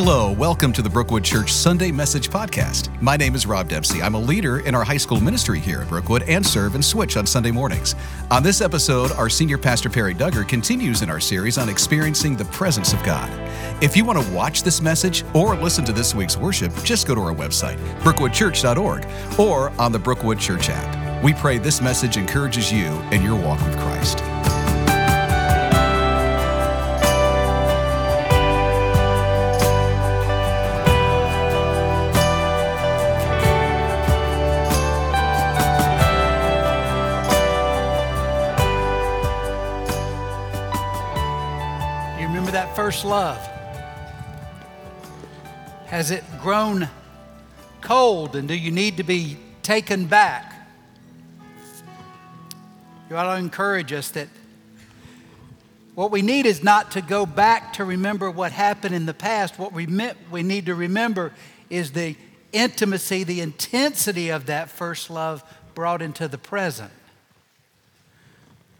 Hello, 0.00 0.30
welcome 0.30 0.72
to 0.74 0.80
the 0.80 0.88
Brookwood 0.88 1.24
Church 1.24 1.52
Sunday 1.52 1.90
Message 1.90 2.30
Podcast. 2.30 2.88
My 3.02 3.16
name 3.16 3.34
is 3.34 3.46
Rob 3.48 3.68
Dempsey. 3.68 4.00
I'm 4.00 4.14
a 4.14 4.20
leader 4.20 4.60
in 4.60 4.72
our 4.72 4.84
high 4.84 4.96
school 4.96 5.20
ministry 5.20 5.58
here 5.58 5.80
at 5.80 5.88
Brookwood 5.88 6.22
and 6.28 6.46
serve 6.46 6.76
and 6.76 6.84
switch 6.84 7.16
on 7.16 7.26
Sunday 7.26 7.50
mornings. 7.50 7.96
On 8.30 8.40
this 8.40 8.60
episode, 8.60 9.10
our 9.10 9.28
senior 9.28 9.58
pastor 9.58 9.90
Perry 9.90 10.14
Duggar 10.14 10.46
continues 10.46 11.02
in 11.02 11.10
our 11.10 11.18
series 11.18 11.58
on 11.58 11.68
experiencing 11.68 12.36
the 12.36 12.44
presence 12.44 12.92
of 12.92 13.02
God. 13.02 13.28
If 13.82 13.96
you 13.96 14.04
want 14.04 14.24
to 14.24 14.32
watch 14.32 14.62
this 14.62 14.80
message 14.80 15.24
or 15.34 15.56
listen 15.56 15.84
to 15.86 15.92
this 15.92 16.14
week's 16.14 16.36
worship, 16.36 16.72
just 16.84 17.08
go 17.08 17.16
to 17.16 17.20
our 17.20 17.34
website, 17.34 17.78
brookwoodchurch.org, 18.02 19.04
or 19.36 19.70
on 19.80 19.90
the 19.90 19.98
Brookwood 19.98 20.38
Church 20.38 20.70
app. 20.70 21.24
We 21.24 21.34
pray 21.34 21.58
this 21.58 21.80
message 21.80 22.16
encourages 22.16 22.70
you 22.70 22.86
in 23.10 23.20
your 23.20 23.34
walk 23.34 23.58
with 23.66 23.76
Christ. 23.78 24.22
First 42.88 43.04
love? 43.04 43.36
Has 45.88 46.10
it 46.10 46.24
grown 46.40 46.88
cold 47.82 48.34
and 48.34 48.48
do 48.48 48.54
you 48.54 48.70
need 48.70 48.96
to 48.96 49.02
be 49.02 49.36
taken 49.62 50.06
back? 50.06 50.54
You 53.10 53.16
ought 53.16 53.34
to 53.34 53.38
encourage 53.38 53.92
us 53.92 54.10
that 54.12 54.28
what 55.94 56.10
we 56.10 56.22
need 56.22 56.46
is 56.46 56.64
not 56.64 56.92
to 56.92 57.02
go 57.02 57.26
back 57.26 57.74
to 57.74 57.84
remember 57.84 58.30
what 58.30 58.52
happened 58.52 58.94
in 58.94 59.04
the 59.04 59.12
past. 59.12 59.58
What 59.58 59.74
we, 59.74 59.86
we 60.30 60.42
need 60.42 60.64
to 60.64 60.74
remember 60.74 61.34
is 61.68 61.92
the 61.92 62.16
intimacy, 62.54 63.22
the 63.22 63.42
intensity 63.42 64.30
of 64.30 64.46
that 64.46 64.70
first 64.70 65.10
love 65.10 65.44
brought 65.74 66.00
into 66.00 66.26
the 66.26 66.38
present. 66.38 66.92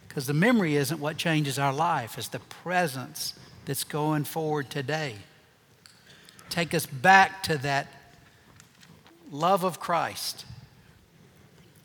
Because 0.09 0.27
the 0.27 0.33
memory 0.33 0.77
isn't 0.77 0.99
what 0.99 1.19
changes 1.19 1.59
our 1.59 1.75
life, 1.75 2.17
it's 2.17 2.29
the 2.29 2.39
presence 2.39 3.35
that's 3.69 3.85
going 3.85 4.25
forward 4.25 4.71
today. 4.71 5.15
Take 6.49 6.73
us 6.73 6.87
back 6.87 7.43
to 7.43 7.59
that 7.59 7.87
love 9.31 9.63
of 9.63 9.79
Christ. 9.79 10.47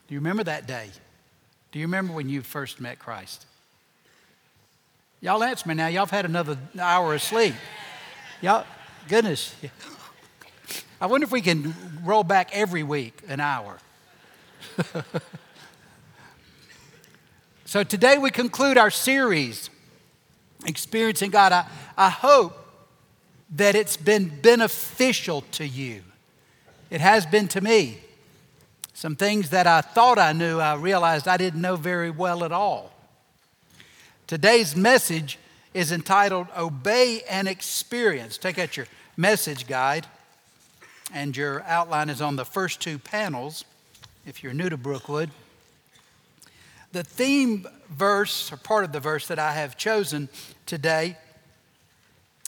Do 0.08 0.14
you 0.14 0.22
remember 0.22 0.46
that 0.46 0.66
day? 0.66 0.88
Do 1.74 1.80
you 1.80 1.86
remember 1.86 2.14
when 2.14 2.30
you 2.30 2.42
first 2.42 2.80
met 2.80 3.00
Christ? 3.00 3.46
Y'all 5.20 5.44
answer 5.44 5.68
me 5.68 5.76
now. 5.76 5.88
Y'all 5.88 6.06
have 6.06 6.12
had 6.12 6.24
another 6.24 6.58
hour 6.80 7.16
of 7.16 7.22
sleep. 7.22 7.54
Y'all, 8.42 8.66
goodness. 9.10 9.54
I 11.02 11.08
wonder 11.08 11.26
if 11.26 11.34
we 11.34 11.42
can 11.42 11.76
roll 12.02 12.24
back 12.24 12.50
every 12.54 12.84
week 12.84 13.22
an 13.28 13.42
hour. 13.42 13.78
so 17.66 17.84
today 17.84 18.18
we 18.18 18.32
conclude 18.32 18.78
our 18.78 18.90
series 18.90 19.70
experiencing 20.66 21.32
God, 21.32 21.52
I, 21.52 21.66
I 21.98 22.10
hope 22.10 22.58
that 23.56 23.76
it's 23.76 23.98
been 23.98 24.30
beneficial 24.42 25.42
to 25.52 25.68
you. 25.68 26.02
It 26.90 27.02
has 27.02 27.26
been 27.26 27.48
to 27.50 27.62
me. 27.62 28.00
Some 28.94 29.16
things 29.16 29.50
that 29.50 29.68
I 29.68 29.82
thought 29.82 30.20
I 30.20 30.34
knew, 30.34 30.60
I 30.60 30.76
realized 30.76 31.28
I 31.28 31.38
didn't 31.38 31.62
know 31.62 31.76
very 31.76 32.12
well 32.12 32.44
at 32.44 32.52
all. 32.52 32.94
Today's 34.28 34.76
message 34.76 35.40
is 35.74 35.92
entitled 35.92 36.48
Obey 36.58 37.22
and 37.30 37.48
Experience. 37.48 38.38
Take 38.38 38.60
out 38.60 38.78
your 38.78 38.86
message 39.18 39.68
guide, 39.68 40.06
and 41.14 41.36
your 41.36 41.64
outline 41.64 42.10
is 42.10 42.22
on 42.22 42.36
the 42.36 42.46
first 42.46 42.80
two 42.80 42.98
panels 43.00 43.66
if 44.26 44.44
you're 44.44 44.54
new 44.54 44.70
to 44.70 44.78
Brookwood. 44.78 45.30
The 46.92 47.04
theme 47.04 47.68
verse, 47.90 48.52
or 48.52 48.58
part 48.58 48.86
of 48.86 48.92
the 48.92 49.00
verse 49.00 49.28
that 49.28 49.40
I 49.40 49.54
have 49.54 49.78
chosen 49.78 50.30
today, 50.66 51.18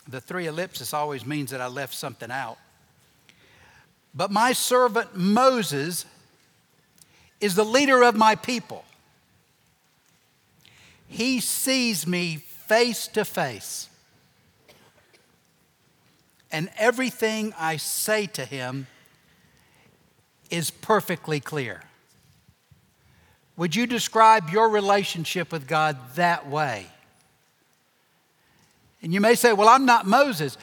the 0.08 0.20
three 0.20 0.46
ellipsis 0.46 0.94
always 0.94 1.26
means 1.26 1.50
that 1.50 1.60
I 1.60 1.66
left 1.66 1.94
something 1.94 2.30
out. 2.30 2.58
But 4.14 4.30
my 4.30 4.52
servant 4.52 5.16
Moses 5.16 6.06
is 7.40 7.54
the 7.54 7.64
leader 7.64 8.02
of 8.02 8.16
my 8.16 8.34
people. 8.34 8.84
He 11.08 11.40
sees 11.40 12.06
me 12.06 12.36
face 12.36 13.08
to 13.08 13.24
face. 13.24 13.88
And 16.50 16.70
everything 16.78 17.52
I 17.58 17.76
say 17.76 18.26
to 18.28 18.44
him 18.44 18.86
is 20.50 20.70
perfectly 20.70 21.40
clear. 21.40 21.82
Would 23.56 23.74
you 23.74 23.86
describe 23.86 24.50
your 24.50 24.68
relationship 24.68 25.50
with 25.50 25.66
God 25.66 25.96
that 26.14 26.48
way? 26.48 26.86
And 29.06 29.14
you 29.14 29.20
may 29.20 29.36
say, 29.36 29.52
Well, 29.52 29.68
I'm 29.68 29.86
not 29.86 30.04
Moses. 30.04 30.58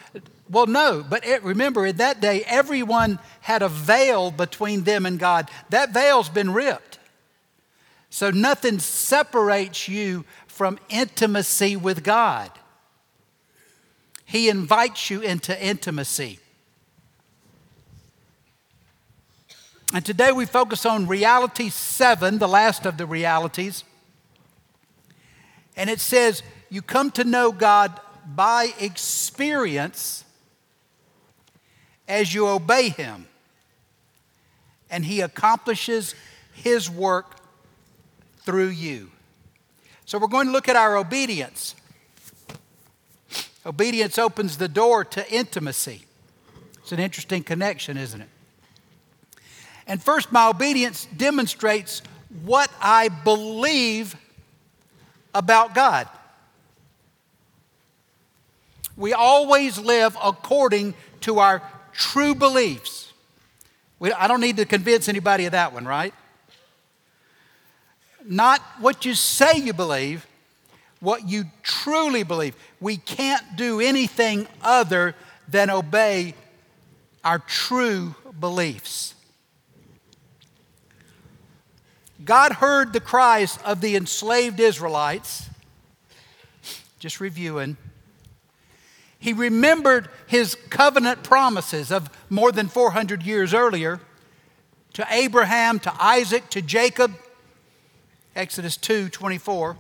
Well, 0.50 0.66
no, 0.68 1.02
but 1.10 1.26
it, 1.26 1.44
remember, 1.44 1.86
in 1.86 1.96
that 1.96 2.20
day, 2.20 2.44
everyone 2.46 3.20
had 3.40 3.62
a 3.62 3.70
veil 3.70 4.32
between 4.32 4.84
them 4.84 5.06
and 5.06 5.18
God. 5.18 5.50
That 5.70 5.94
veil's 5.94 6.28
been 6.28 6.52
ripped. 6.52 7.00
So 8.10 8.32
nothing 8.32 8.80
separates 8.80 9.88
you 9.88 10.26
from 10.46 10.78
intimacy 10.90 11.78
with 11.78 12.04
God. 12.04 12.52
He 14.26 14.50
invites 14.50 15.10
you 15.10 15.22
into 15.22 15.58
intimacy. 15.66 16.40
And 19.94 20.06
today 20.06 20.34
we 20.34 20.46
focus 20.46 20.86
on 20.86 21.08
reality 21.08 21.70
seven, 21.70 22.40
the 22.40 22.50
last 22.50 22.86
of 22.86 22.98
the 22.98 23.06
realities. 23.06 23.86
And 25.78 25.90
it 25.90 26.02
says, 26.02 26.44
You 26.70 26.82
come 26.82 27.10
to 27.12 27.24
know 27.24 27.54
God 27.54 28.02
by 28.26 28.74
experience 28.80 30.24
as 32.08 32.34
you 32.34 32.48
obey 32.48 32.90
Him, 32.90 33.28
and 34.90 35.06
He 35.06 35.22
accomplishes 35.22 36.16
His 36.54 36.90
work 36.90 37.38
through 38.40 38.70
you. 38.70 39.12
So 40.06 40.20
we're 40.20 40.28
going 40.28 40.48
to 40.48 40.52
look 40.52 40.68
at 40.68 40.76
our 40.76 40.98
obedience. 40.98 41.76
Obedience 43.66 44.18
opens 44.18 44.58
the 44.58 44.68
door 44.68 45.06
to 45.06 45.34
intimacy. 45.34 46.06
It's 46.80 46.92
an 46.92 47.00
interesting 47.00 47.44
connection, 47.44 47.98
isn't 47.98 48.20
it? 48.20 48.28
And 49.88 50.02
first, 50.04 50.32
my 50.32 50.48
obedience 50.48 51.08
demonstrates 51.16 52.02
what 52.44 52.70
I 52.82 53.08
believe 53.08 54.16
about 55.34 55.74
God. 55.74 56.08
We 58.96 59.14
always 59.14 59.80
live 59.80 60.16
according 60.24 60.94
to 61.22 61.40
our 61.40 61.62
true 61.94 62.36
beliefs. 62.36 63.12
We, 64.00 64.12
I 64.12 64.28
don't 64.28 64.42
need 64.42 64.58
to 64.58 64.66
convince 64.66 65.08
anybody 65.08 65.46
of 65.46 65.54
that 65.54 65.74
one, 65.74 65.86
right? 65.86 66.14
Not 68.26 68.62
what 68.80 69.06
you 69.06 69.16
say 69.16 69.58
you 69.58 69.74
believe, 69.74 70.26
what 71.00 71.28
you 71.28 71.46
truly 71.62 72.24
believe. 72.24 72.56
We 72.80 72.98
can't 72.98 73.56
do 73.56 73.80
anything 73.80 74.48
other 74.62 75.16
than 75.48 75.70
obey 75.70 76.36
our 77.24 77.40
true 77.40 78.16
beliefs. 78.40 79.16
God 82.24 82.54
heard 82.54 82.94
the 82.94 83.00
cries 83.00 83.58
of 83.66 83.82
the 83.82 83.96
enslaved 83.96 84.60
Israelites. 84.60 85.50
Just 87.00 87.20
reviewing. 87.20 87.76
He 89.24 89.32
remembered 89.32 90.10
his 90.28 90.58
covenant 90.70 91.24
promises 91.24 91.94
of 91.94 92.10
more 92.30 92.52
than 92.52 92.68
400 92.68 93.24
years 93.24 93.54
earlier 93.54 94.02
to 94.96 95.08
Abraham, 95.10 95.80
to 95.80 95.94
Isaac, 95.98 96.50
to 96.50 96.62
Jacob. 96.62 97.14
Exodus 98.36 98.76
2 98.76 99.08
24. 99.08 99.78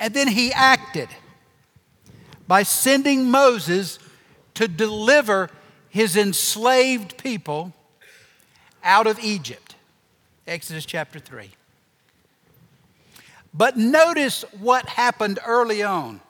And 0.00 0.12
then 0.12 0.26
he 0.26 0.52
acted 0.52 1.08
by 2.48 2.64
sending 2.64 3.30
Moses 3.30 4.00
to 4.54 4.66
deliver 4.66 5.48
his 5.88 6.16
enslaved 6.16 7.16
people 7.16 7.72
out 8.82 9.06
of 9.06 9.20
Egypt. 9.20 9.76
Exodus 10.48 10.84
chapter 10.84 11.20
3. 11.20 11.52
But 13.54 13.76
notice 13.76 14.44
what 14.58 14.88
happened 14.88 15.38
early 15.46 15.84
on. 15.84 16.20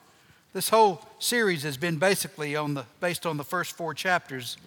This 0.53 0.69
whole 0.69 1.01
series 1.19 1.63
has 1.63 1.79
been 1.79 1.97
basically 1.97 2.57
on 2.57 2.75
the, 2.75 2.85
based 3.01 3.25
on 3.25 3.39
the 3.39 3.45
first 3.45 3.73
four 3.73 3.95
chapters 3.95 4.59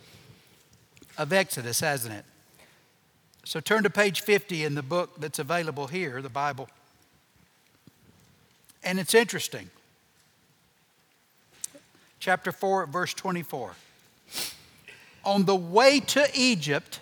of 1.17 1.31
Exodus, 1.31 1.79
hasn't 1.79 2.15
it? 2.15 2.25
So 3.43 3.59
turn 3.59 3.83
to 3.83 3.91
page 3.91 4.21
50 4.21 4.65
in 4.65 4.73
the 4.73 4.81
book 4.81 5.11
that's 5.19 5.37
available 5.37 5.85
here, 5.85 6.23
the 6.23 6.29
Bible. 6.29 6.67
And 8.83 8.99
it's 8.99 9.13
interesting. 9.13 9.69
chapter 12.19 12.51
4, 12.51 12.87
verse 12.87 13.13
24. 13.13 13.75
On 15.23 15.45
the 15.45 15.55
way 15.55 15.99
to 15.99 16.27
Egypt, 16.33 16.99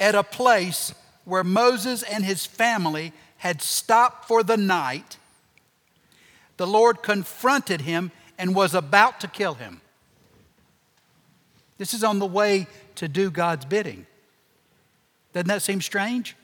at 0.00 0.16
a 0.16 0.24
place 0.24 0.92
where 1.24 1.44
Moses 1.44 2.02
and 2.02 2.24
his 2.24 2.44
family 2.44 3.12
had 3.38 3.62
stopped 3.62 4.26
for 4.26 4.42
the 4.42 4.56
night, 4.56 5.18
the 6.56 6.66
Lord 6.66 7.02
confronted 7.02 7.82
him 7.82 8.10
and 8.38 8.54
was 8.54 8.74
about 8.74 9.20
to 9.20 9.28
kill 9.28 9.54
him. 9.54 9.80
This 11.78 11.92
is 11.92 12.02
on 12.02 12.18
the 12.18 12.26
way 12.26 12.66
to 12.96 13.08
do 13.08 13.30
God's 13.30 13.64
bidding. 13.64 14.06
Doesn't 15.32 15.48
that 15.48 15.62
seem 15.62 15.82
strange? 15.82 16.34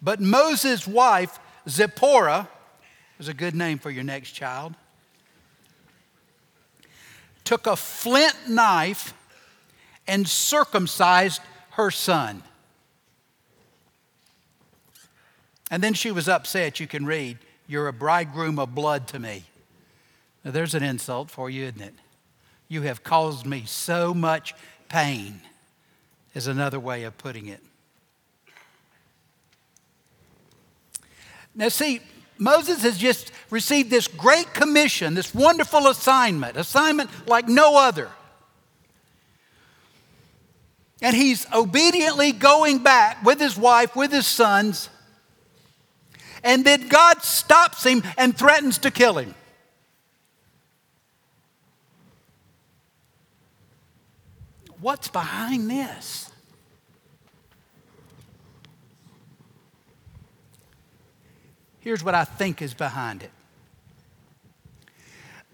But 0.00 0.20
Moses' 0.20 0.86
wife, 0.86 1.38
Zipporah, 1.68 2.48
is 3.18 3.26
a 3.26 3.34
good 3.34 3.54
name 3.54 3.78
for 3.78 3.90
your 3.90 4.04
next 4.04 4.30
child, 4.30 4.74
took 7.42 7.66
a 7.66 7.74
flint 7.74 8.48
knife 8.48 9.14
and 10.06 10.28
circumcised 10.28 11.40
her 11.70 11.90
son. 11.90 12.42
And 15.70 15.82
then 15.82 15.94
she 15.94 16.10
was 16.10 16.28
upset. 16.28 16.80
You 16.80 16.86
can 16.86 17.04
read, 17.04 17.38
You're 17.68 17.86
a 17.86 17.92
bridegroom 17.92 18.58
of 18.58 18.74
blood 18.74 19.06
to 19.08 19.18
me. 19.18 19.44
Now, 20.42 20.50
there's 20.50 20.74
an 20.74 20.82
insult 20.82 21.30
for 21.30 21.50
you, 21.50 21.66
isn't 21.66 21.80
it? 21.80 21.94
You 22.66 22.82
have 22.82 23.04
caused 23.04 23.46
me 23.46 23.64
so 23.66 24.14
much 24.14 24.54
pain, 24.88 25.42
is 26.34 26.46
another 26.46 26.80
way 26.80 27.04
of 27.04 27.16
putting 27.18 27.46
it. 27.46 27.60
Now, 31.54 31.68
see, 31.68 32.00
Moses 32.38 32.82
has 32.82 32.96
just 32.96 33.32
received 33.50 33.90
this 33.90 34.08
great 34.08 34.54
commission, 34.54 35.14
this 35.14 35.34
wonderful 35.34 35.88
assignment, 35.88 36.56
assignment 36.56 37.10
like 37.28 37.48
no 37.48 37.76
other. 37.76 38.08
And 41.02 41.14
he's 41.14 41.46
obediently 41.52 42.32
going 42.32 42.78
back 42.78 43.24
with 43.24 43.40
his 43.40 43.56
wife, 43.56 43.94
with 43.94 44.12
his 44.12 44.26
sons. 44.26 44.88
And 46.48 46.64
then 46.64 46.88
God 46.88 47.22
stops 47.22 47.84
him 47.84 48.02
and 48.16 48.34
threatens 48.34 48.78
to 48.78 48.90
kill 48.90 49.18
him. 49.18 49.34
What's 54.80 55.08
behind 55.08 55.70
this? 55.70 56.30
Here's 61.80 62.02
what 62.02 62.14
I 62.14 62.24
think 62.24 62.62
is 62.62 62.72
behind 62.72 63.22
it 63.22 63.30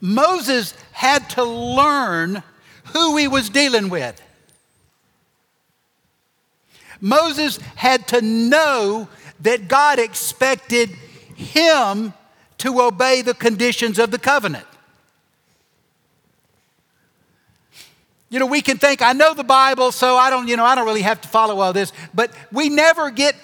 Moses 0.01 0.75
had 0.93 1.29
to 1.31 1.43
learn 1.43 2.41
who 2.93 3.17
he 3.17 3.27
was 3.27 3.51
dealing 3.51 3.89
with. 3.89 4.23
Moses 7.01 7.57
had 7.75 8.07
to 8.09 8.23
know 8.23 9.09
that 9.41 9.69
God 9.69 9.99
expected 9.99 10.91
him 11.35 12.13
to 12.59 12.81
obey 12.81 13.23
the 13.23 13.35
conditions 13.35 13.99
of 13.99 14.11
the 14.11 14.19
covenant. 14.19 14.67
You 18.31 18.41
know, 18.41 18.47
we 18.47 18.63
can 18.63 18.79
think, 18.79 19.01
I 19.01 19.13
know 19.13 19.35
the 19.35 19.45
Bible, 19.45 19.93
so 19.93 20.17
I 20.17 20.31
don't, 20.31 20.49
you 20.49 20.57
know, 20.57 20.65
I 20.65 20.75
don't 20.75 20.87
really 20.87 21.03
have 21.03 21.21
to 21.21 21.29
follow 21.29 21.61
all 21.61 21.73
this, 21.73 21.93
but 22.13 22.33
we 22.51 22.69
never 22.69 23.11
get 23.11 23.37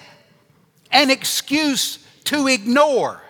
an 0.91 1.09
excuse 1.09 1.99
to 2.25 2.47
ignore 2.47 3.21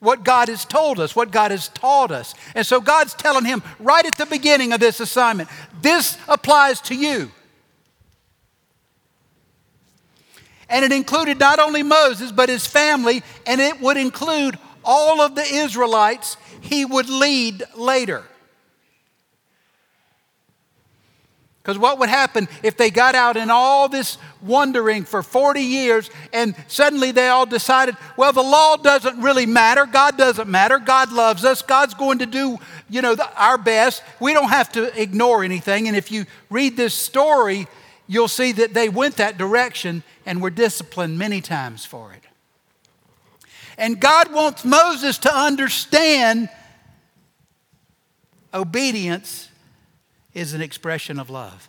what 0.00 0.22
God 0.22 0.48
has 0.48 0.64
told 0.64 1.00
us, 1.00 1.16
what 1.16 1.30
God 1.30 1.50
has 1.50 1.68
taught 1.68 2.10
us. 2.10 2.34
And 2.54 2.66
so 2.66 2.80
God's 2.80 3.14
telling 3.14 3.44
him 3.44 3.62
right 3.78 4.04
at 4.04 4.16
the 4.16 4.26
beginning 4.26 4.72
of 4.72 4.80
this 4.80 5.00
assignment 5.00 5.48
this 5.80 6.18
applies 6.28 6.80
to 6.82 6.94
you. 6.94 7.30
And 10.74 10.84
it 10.84 10.90
included 10.90 11.38
not 11.38 11.60
only 11.60 11.84
Moses, 11.84 12.32
but 12.32 12.48
his 12.48 12.66
family, 12.66 13.22
and 13.46 13.60
it 13.60 13.80
would 13.80 13.96
include 13.96 14.58
all 14.84 15.20
of 15.20 15.36
the 15.36 15.44
Israelites 15.44 16.36
he 16.62 16.84
would 16.84 17.08
lead 17.08 17.62
later. 17.76 18.24
Because 21.62 21.78
what 21.78 22.00
would 22.00 22.08
happen 22.08 22.48
if 22.64 22.76
they 22.76 22.90
got 22.90 23.14
out 23.14 23.36
in 23.36 23.50
all 23.50 23.88
this 23.88 24.18
wandering 24.42 25.04
for 25.04 25.22
40 25.22 25.60
years 25.60 26.10
and 26.32 26.56
suddenly 26.66 27.12
they 27.12 27.28
all 27.28 27.46
decided, 27.46 27.96
well, 28.16 28.32
the 28.32 28.42
law 28.42 28.76
doesn't 28.76 29.22
really 29.22 29.46
matter. 29.46 29.86
God 29.86 30.18
doesn't 30.18 30.48
matter. 30.48 30.80
God 30.80 31.12
loves 31.12 31.44
us. 31.44 31.62
God's 31.62 31.94
going 31.94 32.18
to 32.18 32.26
do, 32.26 32.58
you 32.90 33.00
know, 33.00 33.14
the, 33.14 33.32
our 33.40 33.58
best. 33.58 34.02
We 34.18 34.34
don't 34.34 34.50
have 34.50 34.72
to 34.72 35.00
ignore 35.00 35.44
anything. 35.44 35.86
And 35.86 35.96
if 35.96 36.10
you 36.10 36.26
read 36.50 36.76
this 36.76 36.94
story, 36.94 37.68
you'll 38.06 38.28
see 38.28 38.52
that 38.52 38.74
they 38.74 38.88
went 38.88 39.16
that 39.16 39.38
direction 39.38 40.02
and 40.26 40.42
were 40.42 40.50
disciplined 40.50 41.18
many 41.18 41.40
times 41.40 41.84
for 41.84 42.12
it. 42.12 42.22
And 43.76 44.00
God 44.00 44.32
wants 44.32 44.64
Moses 44.64 45.18
to 45.18 45.34
understand 45.34 46.48
obedience 48.52 49.48
is 50.32 50.54
an 50.54 50.60
expression 50.60 51.18
of 51.18 51.30
love. 51.30 51.68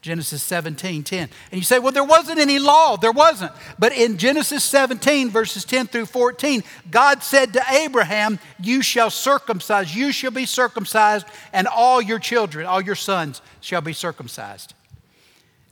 Genesis 0.00 0.42
17, 0.44 1.02
10. 1.02 1.28
And 1.50 1.58
you 1.58 1.64
say, 1.64 1.80
well, 1.80 1.92
there 1.92 2.04
wasn't 2.04 2.38
any 2.38 2.58
law. 2.58 2.96
There 2.96 3.12
wasn't. 3.12 3.50
But 3.78 3.92
in 3.92 4.16
Genesis 4.16 4.62
17, 4.62 5.30
verses 5.30 5.64
10 5.64 5.88
through 5.88 6.06
14, 6.06 6.62
God 6.90 7.22
said 7.22 7.52
to 7.54 7.62
Abraham, 7.70 8.38
You 8.62 8.80
shall 8.80 9.10
circumcise, 9.10 9.94
you 9.94 10.12
shall 10.12 10.30
be 10.30 10.46
circumcised, 10.46 11.26
and 11.52 11.66
all 11.66 12.00
your 12.00 12.20
children, 12.20 12.64
all 12.64 12.80
your 12.80 12.94
sons 12.94 13.42
shall 13.60 13.80
be 13.80 13.92
circumcised, 13.92 14.72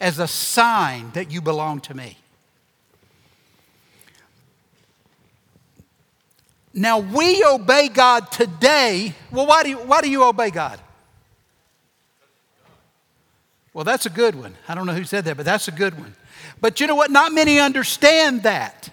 as 0.00 0.18
a 0.18 0.26
sign 0.26 1.12
that 1.12 1.30
you 1.30 1.40
belong 1.40 1.80
to 1.82 1.94
me. 1.94 2.18
Now 6.74 6.98
we 6.98 7.42
obey 7.42 7.88
God 7.88 8.30
today. 8.30 9.14
Well, 9.30 9.46
why 9.46 9.62
do 9.62 9.70
you, 9.70 9.78
why 9.78 10.02
do 10.02 10.10
you 10.10 10.24
obey 10.24 10.50
God? 10.50 10.78
Well, 13.76 13.84
that's 13.84 14.06
a 14.06 14.10
good 14.10 14.34
one. 14.34 14.56
I 14.66 14.74
don't 14.74 14.86
know 14.86 14.94
who 14.94 15.04
said 15.04 15.26
that, 15.26 15.36
but 15.36 15.44
that's 15.44 15.68
a 15.68 15.70
good 15.70 15.98
one. 15.98 16.16
But 16.62 16.80
you 16.80 16.86
know 16.86 16.94
what? 16.94 17.10
Not 17.10 17.34
many 17.34 17.60
understand 17.60 18.44
that. 18.44 18.88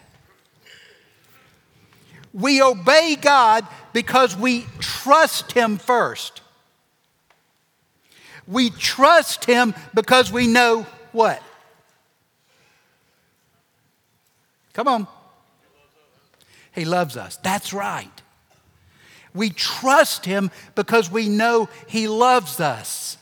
We 2.34 2.62
obey 2.62 3.16
God 3.16 3.66
because 3.94 4.36
we 4.36 4.66
trust 4.80 5.54
Him 5.54 5.78
first. 5.78 6.42
We 8.46 8.72
trust 8.72 9.46
Him 9.46 9.74
because 9.94 10.34
we 10.34 10.48
know 10.48 10.86
what? 11.14 11.42
Come 14.74 14.90
on. 14.90 15.08
He 16.74 16.84
loves 16.84 17.16
us. 17.16 17.38
That's 17.38 17.72
right. 17.72 18.22
We 19.34 19.50
trust 19.50 20.26
Him 20.26 20.52
because 20.76 21.10
we 21.10 21.30
know 21.30 21.70
He 21.88 22.10
loves 22.10 22.60
us. 22.60 23.18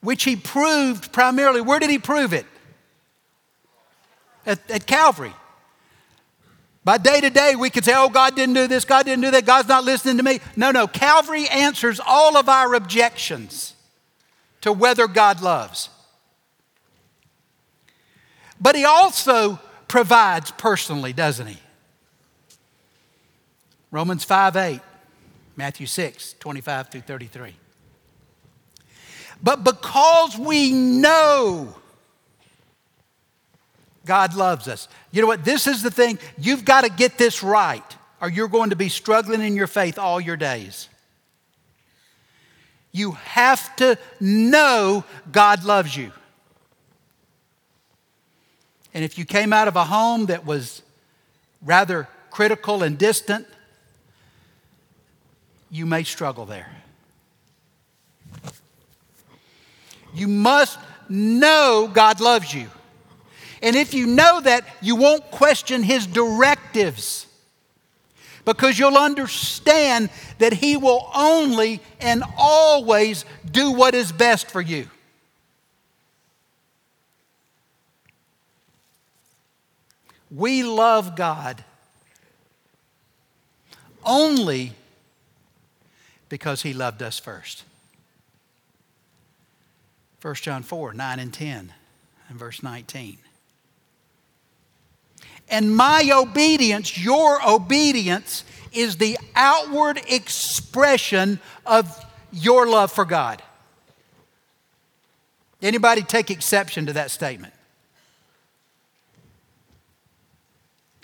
Which 0.00 0.24
He 0.24 0.36
proved 0.36 1.12
primarily. 1.12 1.60
Where 1.60 1.78
did 1.78 1.90
He 1.90 1.98
prove 1.98 2.32
it? 2.32 2.46
At, 4.46 4.70
at 4.70 4.86
Calvary. 4.86 5.32
By 6.84 6.96
day 6.96 7.20
to 7.20 7.28
day, 7.28 7.54
we 7.54 7.68
could 7.68 7.84
say, 7.84 7.92
oh, 7.94 8.08
God 8.08 8.34
didn't 8.34 8.54
do 8.54 8.66
this, 8.66 8.86
God 8.86 9.04
didn't 9.04 9.22
do 9.22 9.30
that, 9.32 9.44
God's 9.44 9.68
not 9.68 9.84
listening 9.84 10.16
to 10.16 10.22
me. 10.22 10.40
No, 10.56 10.70
no. 10.70 10.86
Calvary 10.86 11.46
answers 11.48 12.00
all 12.00 12.36
of 12.38 12.48
our 12.48 12.74
objections 12.74 13.74
to 14.62 14.72
whether 14.72 15.06
God 15.06 15.42
loves. 15.42 15.90
But 18.60 18.74
he 18.74 18.84
also 18.84 19.60
provides 19.86 20.50
personally, 20.52 21.12
doesn't 21.12 21.46
he? 21.46 21.58
Romans 23.90 24.24
5 24.24 24.56
8, 24.56 24.80
Matthew 25.56 25.86
6 25.86 26.34
25 26.38 26.88
through 26.88 27.00
33. 27.02 27.54
But 29.42 29.64
because 29.64 30.36
we 30.36 30.72
know 30.72 31.74
God 34.04 34.34
loves 34.34 34.68
us, 34.68 34.88
you 35.12 35.20
know 35.20 35.28
what? 35.28 35.44
This 35.44 35.66
is 35.66 35.82
the 35.82 35.90
thing. 35.90 36.18
You've 36.38 36.64
got 36.64 36.84
to 36.84 36.90
get 36.90 37.18
this 37.18 37.42
right, 37.42 37.96
or 38.20 38.28
you're 38.28 38.48
going 38.48 38.70
to 38.70 38.76
be 38.76 38.88
struggling 38.88 39.42
in 39.42 39.54
your 39.54 39.66
faith 39.66 39.98
all 39.98 40.20
your 40.20 40.36
days. 40.36 40.88
You 42.90 43.12
have 43.12 43.76
to 43.76 43.98
know 44.18 45.04
God 45.30 45.64
loves 45.64 45.96
you. 45.96 46.10
And 48.94 49.04
if 49.04 49.18
you 49.18 49.24
came 49.24 49.52
out 49.52 49.68
of 49.68 49.76
a 49.76 49.84
home 49.84 50.26
that 50.26 50.44
was 50.44 50.82
rather 51.62 52.08
critical 52.30 52.82
and 52.82 52.98
distant, 52.98 53.46
you 55.70 55.86
may 55.86 56.02
struggle 56.02 56.46
there. 56.46 56.70
You 60.18 60.28
must 60.28 60.78
know 61.08 61.90
God 61.92 62.20
loves 62.20 62.52
you. 62.52 62.68
And 63.62 63.74
if 63.74 63.94
you 63.94 64.06
know 64.06 64.40
that, 64.40 64.64
you 64.80 64.96
won't 64.96 65.30
question 65.30 65.82
his 65.82 66.06
directives 66.06 67.26
because 68.44 68.78
you'll 68.78 68.96
understand 68.96 70.10
that 70.38 70.52
he 70.54 70.76
will 70.76 71.10
only 71.14 71.80
and 72.00 72.22
always 72.36 73.24
do 73.50 73.72
what 73.72 73.94
is 73.94 74.10
best 74.10 74.50
for 74.50 74.60
you. 74.60 74.88
We 80.30 80.62
love 80.62 81.16
God 81.16 81.64
only 84.04 84.72
because 86.28 86.62
he 86.62 86.72
loved 86.72 87.02
us 87.02 87.18
first. 87.18 87.64
1 90.20 90.34
John 90.36 90.62
4 90.62 90.94
9 90.94 91.18
and 91.18 91.32
10 91.32 91.72
and 92.28 92.38
verse 92.38 92.62
19. 92.62 93.18
And 95.50 95.74
my 95.74 96.10
obedience, 96.12 97.02
your 97.02 97.38
obedience, 97.46 98.44
is 98.72 98.96
the 98.96 99.16
outward 99.34 100.00
expression 100.08 101.40
of 101.64 102.04
your 102.32 102.66
love 102.66 102.92
for 102.92 103.04
God. 103.04 103.42
Anybody 105.62 106.02
take 106.02 106.30
exception 106.30 106.86
to 106.86 106.92
that 106.92 107.10
statement? 107.10 107.54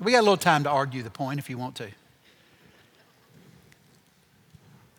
We 0.00 0.12
got 0.12 0.21
a 0.21 0.23
little 0.23 0.37
time 0.37 0.64
to 0.64 0.71
argue 0.71 1.02
the 1.02 1.11
point 1.11 1.38
if 1.38 1.49
you 1.49 1.56
want 1.56 1.76
to. 1.76 1.88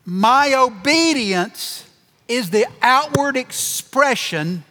My 0.05 0.53
obedience 0.55 1.84
is 2.27 2.49
the 2.49 2.65
outward 2.81 3.37
expression 3.37 4.63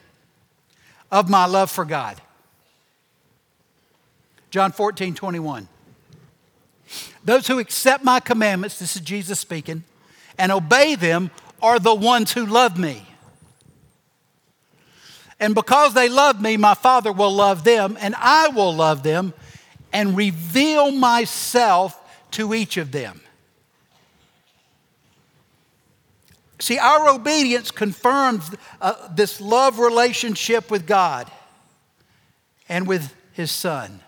of 1.11 1.31
my 1.31 1.47
love 1.47 1.71
for 1.71 1.85
God. 1.85 2.21
John 4.51 4.73
14, 4.73 5.15
21. 5.15 5.69
Those 7.25 7.47
who 7.47 7.59
accept 7.59 8.05
my 8.05 8.21
commandments, 8.21 8.79
this 8.79 8.97
is 8.97 9.03
Jesus 9.03 9.41
speaking, 9.41 9.85
and 10.39 10.53
obey 10.53 10.95
them 10.95 11.31
are 11.63 11.79
the 11.79 11.95
ones 11.95 12.33
who 12.33 12.47
love 12.47 12.79
me. 12.79 13.07
And 15.41 15.55
because 15.55 15.95
they 15.95 16.09
love 16.09 16.41
me, 16.41 16.57
my 16.57 16.75
Father 16.75 17.13
will 17.13 17.33
love 17.33 17.65
them, 17.65 17.97
and 18.01 18.15
I 18.17 18.49
will 18.49 18.75
love 18.75 19.03
them 19.03 19.35
and 19.93 20.17
reveal 20.17 20.91
myself 20.91 21.99
to 22.33 22.55
each 22.55 22.77
of 22.77 22.93
them. 22.93 23.21
See, 26.65 26.79
our 26.79 27.11
obedience 27.11 27.71
confirms 27.71 28.51
uh, 28.81 28.95
this 29.15 29.39
love 29.39 29.79
relationship 29.79 30.71
with 30.71 30.87
God 30.87 31.31
and 32.71 32.87
with 32.87 33.15
His 33.35 33.51
Son. 33.51 34.01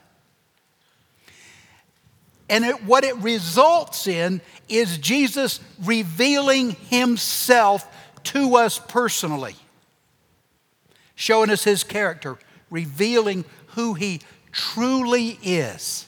And 2.48 2.64
it, 2.64 2.82
what 2.82 3.04
it 3.04 3.14
results 3.18 4.06
in 4.06 4.40
is 4.70 4.96
Jesus 4.96 5.60
revealing 5.84 6.70
himself 6.70 7.86
to 8.24 8.56
us 8.56 8.78
personally, 8.78 9.56
showing 11.14 11.50
us 11.50 11.62
his 11.62 11.84
character, 11.84 12.38
revealing 12.70 13.44
who 13.74 13.92
he 13.92 14.22
truly 14.50 15.38
is. 15.42 16.06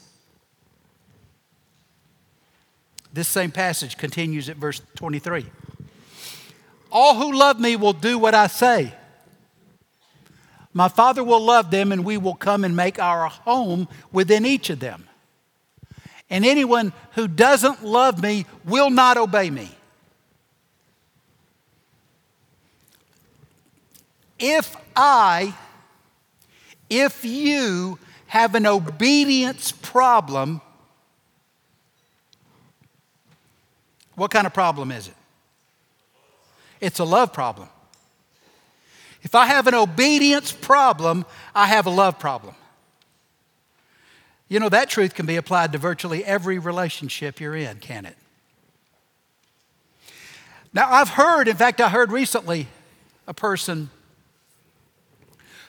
This 3.13 3.29
same 3.29 3.51
passage 3.51 3.99
continues 3.99 4.49
at 4.49 4.57
verse 4.57 4.81
23. 4.95 5.45
All 6.91 7.15
who 7.15 7.37
love 7.37 7.61
me 7.61 7.77
will 7.77 7.93
do 7.93 8.19
what 8.19 8.35
I 8.35 8.47
say. 8.47 8.95
My 10.73 10.89
Father 10.89 11.25
will 11.25 11.41
love 11.41 11.71
them, 11.71 11.93
and 11.93 12.05
we 12.05 12.17
will 12.17 12.35
come 12.35 12.65
and 12.65 12.77
make 12.77 12.99
our 12.99 13.29
home 13.29 13.89
within 14.13 14.47
each 14.47 14.71
of 14.71 14.81
them. 14.81 15.09
And 16.31 16.45
anyone 16.45 16.93
who 17.13 17.27
doesn't 17.27 17.85
love 17.85 18.23
me 18.23 18.47
will 18.65 18.91
not 18.91 19.17
obey 19.17 19.51
me. 19.51 19.71
If 24.39 24.77
I, 24.95 25.55
if 26.89 27.25
you 27.25 27.99
have 28.27 28.55
an 28.55 28.67
obedience 28.67 29.73
problem, 29.73 30.61
what 34.15 34.31
kind 34.31 34.47
of 34.47 34.55
problem 34.55 34.93
is 34.93 35.09
it? 35.09 35.15
It's 36.81 36.99
a 36.99 37.05
love 37.05 37.33
problem. 37.33 37.69
If 39.23 39.35
I 39.35 39.47
have 39.47 39.67
an 39.67 39.75
obedience 39.75 40.53
problem, 40.53 41.27
I 41.55 41.67
have 41.67 41.87
a 41.87 41.91
love 41.91 42.19
problem. 42.19 42.55
You 44.49 44.61
know, 44.61 44.69
that 44.69 44.89
truth 44.89 45.15
can 45.15 45.27
be 45.27 45.37
applied 45.37 45.73
to 45.73 45.79
virtually 45.79 46.25
every 46.25 46.59
relationship 46.59 47.41
you're 47.41 47.57
in, 47.57 47.79
can 47.79 48.07
it? 48.07 48.17
Now, 50.73 50.91
I've 50.91 51.11
heard, 51.11 51.49
in 51.49 51.57
fact, 51.57 51.81
I 51.81 51.89
heard 51.89 52.13
recently 52.13 52.69
a 53.27 53.35
person 53.35 53.91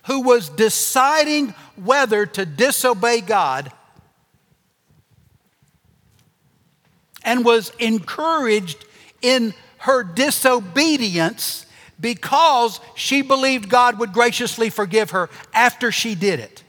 who 0.06 0.22
was 0.22 0.50
deciding 0.50 1.54
whether 1.76 2.26
to 2.26 2.46
disobey 2.46 3.22
God 3.22 3.72
and 7.24 7.44
was 7.44 7.72
encouraged 7.80 8.86
in 9.22 9.54
her 9.80 10.04
disobedience 10.04 11.66
because 12.00 12.80
she 12.96 13.22
believed 13.22 13.70
God 13.70 14.00
would 14.00 14.14
graciously 14.14 14.70
forgive 14.70 15.12
her 15.12 15.30
after 15.54 15.92
she 15.92 16.16
did 16.16 16.40
it. 16.40 16.64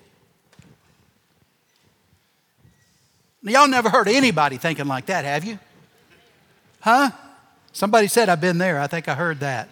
Now, 3.42 3.52
Y'all 3.52 3.68
never 3.68 3.88
heard 3.88 4.08
anybody 4.08 4.56
thinking 4.56 4.86
like 4.86 5.06
that, 5.06 5.24
have 5.24 5.44
you? 5.44 5.58
Huh? 6.80 7.10
Somebody 7.72 8.08
said, 8.08 8.28
I've 8.28 8.40
been 8.40 8.58
there. 8.58 8.80
I 8.80 8.86
think 8.86 9.08
I 9.08 9.14
heard 9.14 9.40
that. 9.40 9.68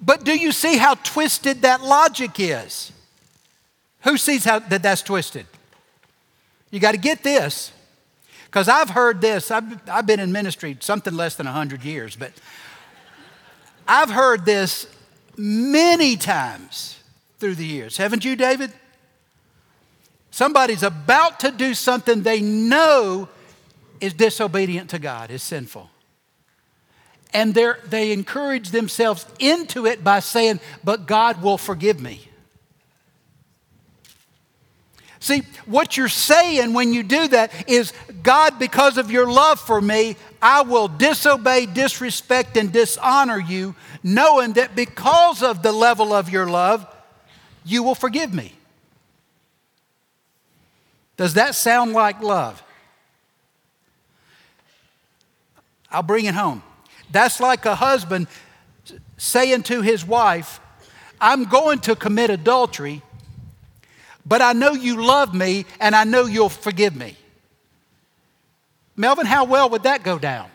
But 0.00 0.24
do 0.24 0.34
you 0.36 0.52
see 0.52 0.78
how 0.78 0.94
twisted 0.94 1.62
that 1.62 1.82
logic 1.82 2.32
is? 2.38 2.92
Who 4.02 4.16
sees 4.16 4.44
how 4.44 4.60
that 4.60 4.82
that's 4.82 5.02
twisted? 5.02 5.46
You 6.70 6.80
got 6.80 6.92
to 6.92 6.98
get 6.98 7.22
this. 7.22 7.72
Because 8.50 8.68
I've 8.68 8.90
heard 8.90 9.20
this. 9.20 9.52
I've, 9.52 9.88
I've 9.88 10.06
been 10.06 10.18
in 10.18 10.32
ministry 10.32 10.76
something 10.80 11.14
less 11.14 11.36
than 11.36 11.46
100 11.46 11.84
years, 11.84 12.16
but 12.16 12.32
I've 13.86 14.10
heard 14.10 14.44
this 14.44 14.88
many 15.36 16.16
times 16.16 16.98
through 17.38 17.54
the 17.54 17.64
years. 17.64 17.96
Haven't 17.96 18.24
you, 18.24 18.34
David? 18.34 18.72
Somebody's 20.32 20.82
about 20.82 21.38
to 21.40 21.52
do 21.52 21.74
something 21.74 22.22
they 22.22 22.40
know 22.40 23.28
is 24.00 24.14
disobedient 24.14 24.90
to 24.90 24.98
God, 24.98 25.30
is 25.30 25.44
sinful. 25.44 25.88
And 27.32 27.54
they 27.54 28.10
encourage 28.10 28.70
themselves 28.70 29.26
into 29.38 29.86
it 29.86 30.02
by 30.02 30.18
saying, 30.18 30.58
But 30.82 31.06
God 31.06 31.40
will 31.40 31.58
forgive 31.58 32.00
me. 32.00 32.29
See, 35.20 35.42
what 35.66 35.98
you're 35.98 36.08
saying 36.08 36.72
when 36.72 36.94
you 36.94 37.02
do 37.02 37.28
that 37.28 37.68
is, 37.68 37.92
God, 38.22 38.58
because 38.58 38.96
of 38.96 39.10
your 39.10 39.30
love 39.30 39.60
for 39.60 39.80
me, 39.80 40.16
I 40.40 40.62
will 40.62 40.88
disobey, 40.88 41.66
disrespect, 41.66 42.56
and 42.56 42.72
dishonor 42.72 43.38
you, 43.38 43.74
knowing 44.02 44.54
that 44.54 44.74
because 44.74 45.42
of 45.42 45.62
the 45.62 45.72
level 45.72 46.14
of 46.14 46.30
your 46.30 46.46
love, 46.46 46.86
you 47.66 47.82
will 47.82 47.94
forgive 47.94 48.32
me. 48.32 48.54
Does 51.18 51.34
that 51.34 51.54
sound 51.54 51.92
like 51.92 52.22
love? 52.22 52.62
I'll 55.90 56.02
bring 56.02 56.24
it 56.24 56.34
home. 56.34 56.62
That's 57.10 57.40
like 57.40 57.66
a 57.66 57.74
husband 57.74 58.26
saying 59.18 59.64
to 59.64 59.82
his 59.82 60.02
wife, 60.02 60.60
I'm 61.20 61.44
going 61.44 61.80
to 61.80 61.94
commit 61.94 62.30
adultery, 62.30 63.02
but 64.24 64.42
I 64.42 64.52
know 64.52 64.72
you 64.72 65.04
love 65.04 65.34
me 65.34 65.66
and 65.80 65.94
I 65.94 66.04
know 66.04 66.26
you'll 66.26 66.48
forgive 66.48 66.94
me. 66.94 67.16
Melvin, 68.96 69.26
how 69.26 69.44
well 69.44 69.70
would 69.70 69.84
that 69.84 70.02
go 70.02 70.18
down? 70.18 70.50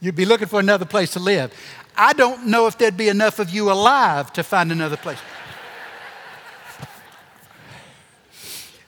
You'd 0.00 0.16
be 0.16 0.24
looking 0.24 0.46
for 0.46 0.60
another 0.60 0.84
place 0.84 1.12
to 1.12 1.20
live. 1.20 1.52
I 1.96 2.12
don't 2.12 2.46
know 2.46 2.66
if 2.66 2.76
there'd 2.78 2.96
be 2.96 3.08
enough 3.08 3.38
of 3.38 3.50
you 3.50 3.70
alive 3.72 4.32
to 4.34 4.42
find 4.42 4.70
another 4.70 4.96
place. 4.96 5.18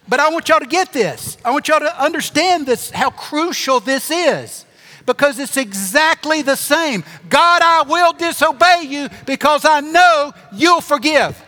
But 0.07 0.21
I 0.21 0.31
want 0.31 0.49
y'all 0.49 0.61
to 0.61 0.67
get 0.67 0.93
this. 0.93 1.37
I 1.45 1.51
want 1.51 1.69
y'all 1.69 1.81
to 1.81 2.03
understand 2.03 2.67
this, 2.67 2.91
how 2.91 3.11
crucial 3.11 3.81
this 3.81 4.11
is. 4.11 4.65
Because 5.09 5.39
it's 5.39 5.57
exactly 5.57 6.43
the 6.43 6.55
same. 6.55 7.03
God, 7.31 7.63
I 7.63 7.83
will 7.89 8.13
disobey 8.13 8.83
you 8.87 9.09
because 9.25 9.65
I 9.65 9.81
know 9.81 10.35
you'll 10.53 10.83
forgive. 10.83 11.43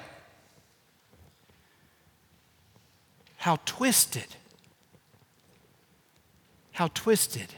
How 3.37 3.59
twisted. 3.67 4.27
How 6.73 6.89
twisted. 6.89 7.49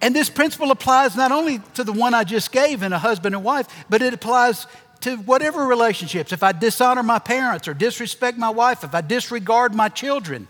And 0.00 0.14
this 0.14 0.30
principle 0.30 0.70
applies 0.70 1.16
not 1.16 1.32
only 1.32 1.58
to 1.74 1.82
the 1.82 1.92
one 1.92 2.14
I 2.14 2.22
just 2.22 2.52
gave 2.52 2.84
in 2.84 2.92
a 2.92 2.98
husband 3.00 3.34
and 3.34 3.42
wife, 3.42 3.66
but 3.90 4.00
it 4.00 4.14
applies 4.14 4.68
to 5.00 5.16
whatever 5.16 5.66
relationships. 5.66 6.32
If 6.32 6.44
I 6.44 6.52
dishonor 6.52 7.02
my 7.02 7.18
parents 7.18 7.66
or 7.66 7.74
disrespect 7.74 8.38
my 8.38 8.50
wife, 8.50 8.84
if 8.84 8.94
I 8.94 9.00
disregard 9.00 9.74
my 9.74 9.88
children, 9.88 10.46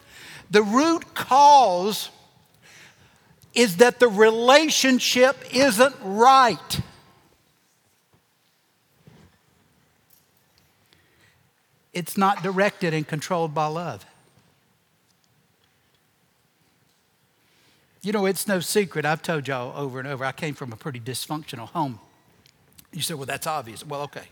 the 0.50 0.62
root 0.62 1.14
cause 1.14 2.10
is 3.54 3.76
that 3.76 4.00
the 4.00 4.08
relationship 4.08 5.36
isn't 5.54 5.94
right. 6.02 6.80
It's 11.92 12.16
not 12.16 12.42
directed 12.42 12.94
and 12.94 13.06
controlled 13.06 13.54
by 13.54 13.66
love. 13.66 14.06
You 18.00 18.12
know, 18.12 18.26
it's 18.26 18.48
no 18.48 18.60
secret. 18.60 19.04
I've 19.04 19.22
told 19.22 19.46
y'all 19.46 19.78
over 19.78 19.98
and 19.98 20.08
over, 20.08 20.24
I 20.24 20.32
came 20.32 20.54
from 20.54 20.72
a 20.72 20.76
pretty 20.76 20.98
dysfunctional 20.98 21.68
home. 21.68 22.00
You 22.92 23.00
said, 23.00 23.16
well, 23.16 23.26
that's 23.26 23.46
obvious. 23.46 23.86
Well, 23.86 24.02
okay. 24.02 24.24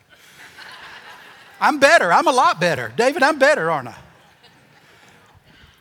I'm 1.60 1.78
better. 1.78 2.12
I'm 2.12 2.26
a 2.26 2.32
lot 2.32 2.60
better. 2.60 2.92
David, 2.96 3.22
I'm 3.22 3.38
better, 3.38 3.70
aren't 3.70 3.88
I? 3.88 3.96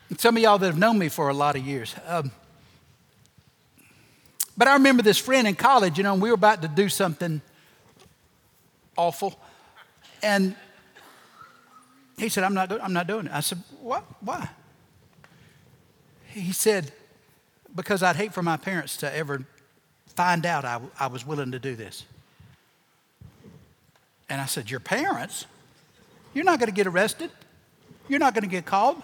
And 0.09 0.19
some 0.19 0.37
of 0.37 0.43
y'all 0.43 0.57
that 0.57 0.65
have 0.65 0.77
known 0.77 0.99
me 0.99 1.09
for 1.09 1.29
a 1.29 1.33
lot 1.33 1.55
of 1.55 1.65
years. 1.65 1.95
Um, 2.05 2.31
but 4.59 4.67
I 4.67 4.73
remember 4.73 5.01
this 5.01 5.17
friend 5.17 5.47
in 5.47 5.55
college, 5.55 5.97
you 5.97 6.03
know, 6.03 6.15
we 6.15 6.29
were 6.29 6.35
about 6.35 6.61
to 6.63 6.67
do 6.67 6.89
something 6.89 7.41
awful. 8.97 9.39
And 10.21 10.53
he 12.17 12.27
said, 12.27 12.43
I'm 12.43 12.53
not, 12.53 12.69
I'm 12.83 12.91
not 12.91 13.07
doing 13.07 13.27
it. 13.27 13.31
I 13.31 13.39
said, 13.39 13.63
What? 13.81 14.03
Why? 14.19 14.49
He 16.25 16.51
said, 16.51 16.91
Because 17.73 18.03
I'd 18.03 18.17
hate 18.17 18.33
for 18.33 18.43
my 18.43 18.57
parents 18.57 18.97
to 18.97 19.15
ever 19.15 19.45
find 20.07 20.45
out 20.45 20.65
I, 20.65 20.81
I 20.99 21.07
was 21.07 21.25
willing 21.25 21.53
to 21.53 21.59
do 21.59 21.77
this. 21.77 22.03
And 24.27 24.41
I 24.41 24.45
said, 24.45 24.69
Your 24.69 24.81
parents? 24.81 25.45
You're 26.33 26.43
not 26.43 26.59
going 26.59 26.67
to 26.67 26.75
get 26.75 26.85
arrested. 26.85 27.31
You're 28.09 28.19
not 28.19 28.33
going 28.33 28.43
to 28.43 28.49
get 28.49 28.65
called. 28.65 29.01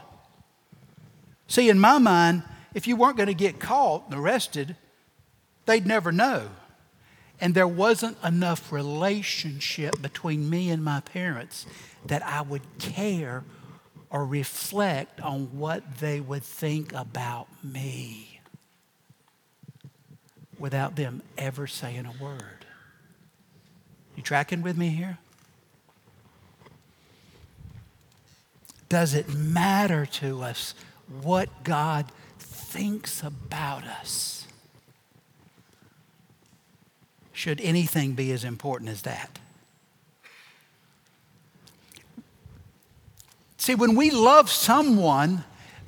See, 1.48 1.70
in 1.70 1.80
my 1.80 1.98
mind, 1.98 2.44
if 2.74 2.88
you 2.88 2.98
weren't 2.98 3.16
going 3.16 3.28
to 3.28 3.34
get 3.34 3.58
caught 3.58 4.04
and 4.10 4.20
arrested, 4.20 4.76
they'd 5.66 5.86
never 5.86 6.12
know. 6.12 6.50
And 7.40 7.54
there 7.54 7.68
wasn't 7.68 8.18
enough 8.24 8.72
relationship 8.72 10.02
between 10.02 10.50
me 10.50 10.70
and 10.70 10.84
my 10.84 11.02
parents 11.02 11.66
that 12.06 12.24
I 12.24 12.42
would 12.42 12.62
care 12.80 13.44
or 14.10 14.26
reflect 14.26 15.20
on 15.20 15.58
what 15.58 16.00
they 16.00 16.22
would 16.22 16.44
think 16.44 16.94
about 16.94 17.48
me 17.64 18.40
without 20.58 20.96
them 20.96 21.22
ever 21.38 21.68
saying 21.68 22.06
a 22.06 22.24
word. 22.24 22.66
You 24.16 24.24
tracking 24.24 24.62
with 24.62 24.78
me 24.78 24.90
here? 24.90 25.18
Does 28.88 29.14
it 29.14 29.34
matter 29.34 30.06
to 30.06 30.42
us 30.42 30.74
what 31.22 31.50
God 31.64 32.06
thinks 32.40 33.22
about 33.24 33.84
us? 33.84 34.45
Should 37.36 37.60
anything 37.60 38.14
be 38.14 38.32
as 38.32 38.46
important 38.46 38.90
as 38.90 39.02
that? 39.02 39.40
See, 43.58 43.76
when 43.76 43.98
we 43.98 44.10
love 44.10 44.50
someone, 44.50 45.44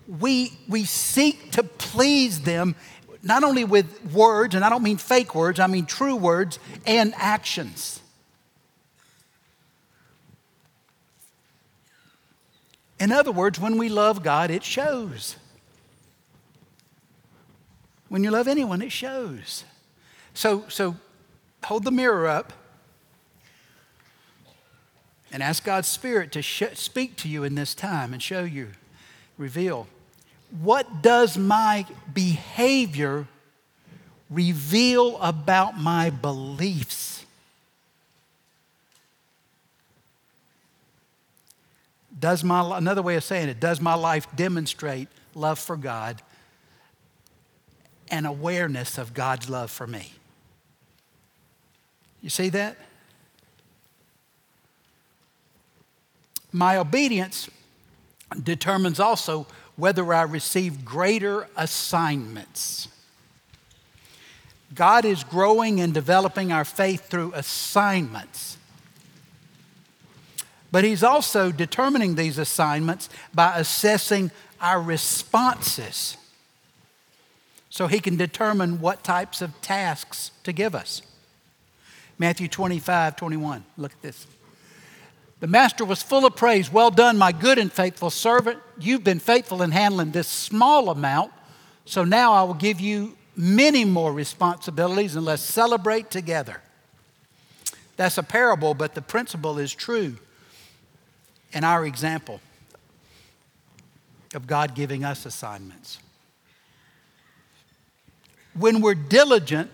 we, 0.08 0.52
we 0.68 0.84
seek 0.84 1.54
to 1.54 1.64
please 1.64 2.42
them 2.42 2.76
not 3.24 3.46
only 3.46 3.64
with 3.64 4.14
words, 4.14 4.56
and 4.56 4.66
I 4.66 4.70
don't 4.70 4.84
mean 4.84 4.98
fake 4.98 5.34
words, 5.34 5.58
I 5.58 5.68
mean 5.68 5.86
true 5.86 6.18
words 6.18 6.60
and 6.86 7.14
actions. 7.16 8.02
In 13.00 13.14
other 13.14 13.32
words, 13.32 13.58
when 13.58 13.78
we 13.78 13.88
love 13.88 14.22
God, 14.22 14.52
it 14.52 14.66
shows. 14.66 15.38
When 18.10 18.26
you 18.26 18.32
love 18.32 18.50
anyone, 18.50 18.82
it 18.82 18.92
shows. 18.92 19.64
So, 20.34 20.66
so 20.68 20.98
hold 21.64 21.84
the 21.84 21.92
mirror 21.92 22.28
up 22.28 22.54
and 25.32 25.44
ask 25.44 25.64
God's 25.64 25.88
Spirit 25.88 26.32
to 26.34 26.42
sh- 26.42 26.64
speak 26.74 27.16
to 27.18 27.28
you 27.28 27.44
in 27.44 27.56
this 27.56 27.76
time 27.76 28.14
and 28.14 28.22
show 28.22 28.44
you, 28.44 28.70
reveal. 29.38 29.88
What 30.62 31.02
does 31.02 31.38
my 31.38 31.86
behavior 32.14 33.28
reveal 34.30 35.18
about 35.18 35.78
my 35.78 36.10
beliefs? 36.10 37.26
Does 42.20 42.44
my, 42.44 42.78
another 42.78 43.02
way 43.02 43.16
of 43.16 43.24
saying 43.24 43.50
it, 43.50 43.60
does 43.60 43.80
my 43.80 43.94
life 43.94 44.28
demonstrate 44.36 45.08
love 45.36 45.60
for 45.60 45.76
God 45.76 46.22
and 48.10 48.26
awareness 48.26 48.98
of 48.98 49.14
God's 49.14 49.50
love 49.50 49.70
for 49.70 49.86
me? 49.86 50.14
You 52.22 52.30
see 52.30 52.50
that? 52.50 52.78
My 56.52 56.78
obedience 56.78 57.50
determines 58.44 59.00
also 59.00 59.48
whether 59.76 60.14
I 60.14 60.24
receive 60.24 60.84
greater 60.84 61.48
assignments. 61.56 62.88
God 64.74 65.06
is 65.06 65.24
growing 65.24 65.80
and 65.80 65.94
developing 65.94 66.52
our 66.52 66.66
faith 66.66 67.08
through 67.10 67.32
assignments. 67.34 68.58
But 70.72 70.84
he's 70.84 71.04
also 71.04 71.52
determining 71.52 72.16
these 72.16 72.38
assignments 72.38 73.08
by 73.34 73.58
assessing 73.58 74.32
our 74.60 74.82
responses. 74.82 76.18
So 77.70 77.88
he 77.88 78.00
can 78.00 78.18
determine 78.18 78.82
what 78.82 79.04
types 79.04 79.42
of 79.42 79.62
tasks 79.62 80.32
to 80.44 80.52
give 80.52 80.76
us. 80.76 81.02
Matthew 82.20 82.48
25, 82.48 83.16
21. 83.16 83.64
Look 83.78 83.92
at 83.92 84.02
this. 84.02 84.26
The 85.40 85.48
master 85.48 85.86
was 85.86 86.02
full 86.02 86.26
of 86.26 86.36
praise. 86.36 86.72
Well 86.72 86.90
done, 86.90 87.18
my 87.18 87.32
good 87.32 87.60
and 87.60 87.72
faithful 87.72 88.10
servant. 88.10 88.60
You've 88.80 89.04
been 89.04 89.20
faithful 89.20 89.62
in 89.62 89.72
handling 89.72 90.12
this 90.12 90.28
small 90.28 90.90
amount, 90.90 91.32
so 91.86 92.04
now 92.04 92.34
I 92.34 92.44
will 92.44 92.56
give 92.56 92.80
you 92.80 93.16
many 93.36 93.86
more 93.86 94.12
responsibilities 94.12 95.16
and 95.16 95.24
let's 95.24 95.44
celebrate 95.44 96.10
together. 96.10 96.62
That's 97.98 98.18
a 98.18 98.24
parable, 98.24 98.74
but 98.74 98.96
the 98.96 99.02
principle 99.02 99.60
is 99.60 99.74
true 99.74 100.18
in 101.54 101.64
our 101.64 101.86
example 101.86 102.42
of 104.34 104.48
God 104.48 104.74
giving 104.74 105.04
us 105.04 105.26
assignments. 105.26 106.00
When 108.54 108.82
we're 108.82 108.96
diligent 108.96 109.70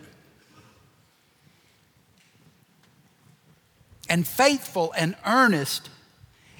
and 4.13 4.27
faithful 4.27 4.93
and 4.95 5.15
earnest 5.25 5.89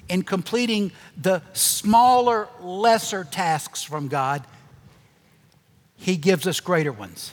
in 0.08 0.24
completing 0.24 0.90
the 1.16 1.40
smaller, 1.52 2.48
lesser 2.60 3.22
tasks 3.22 3.80
from 3.80 4.08
God, 4.08 4.44
He 5.94 6.16
gives 6.16 6.48
us 6.48 6.58
greater 6.58 6.90
ones. 6.90 7.32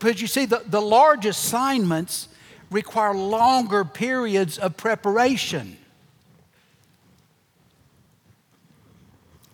But 0.00 0.20
you 0.20 0.26
see, 0.26 0.46
the, 0.46 0.64
the 0.66 0.80
large 0.80 1.26
assignments 1.26 2.26
require 2.72 3.14
longer 3.14 3.84
periods 3.84 4.58
of 4.58 4.76
preparation. 4.76 5.76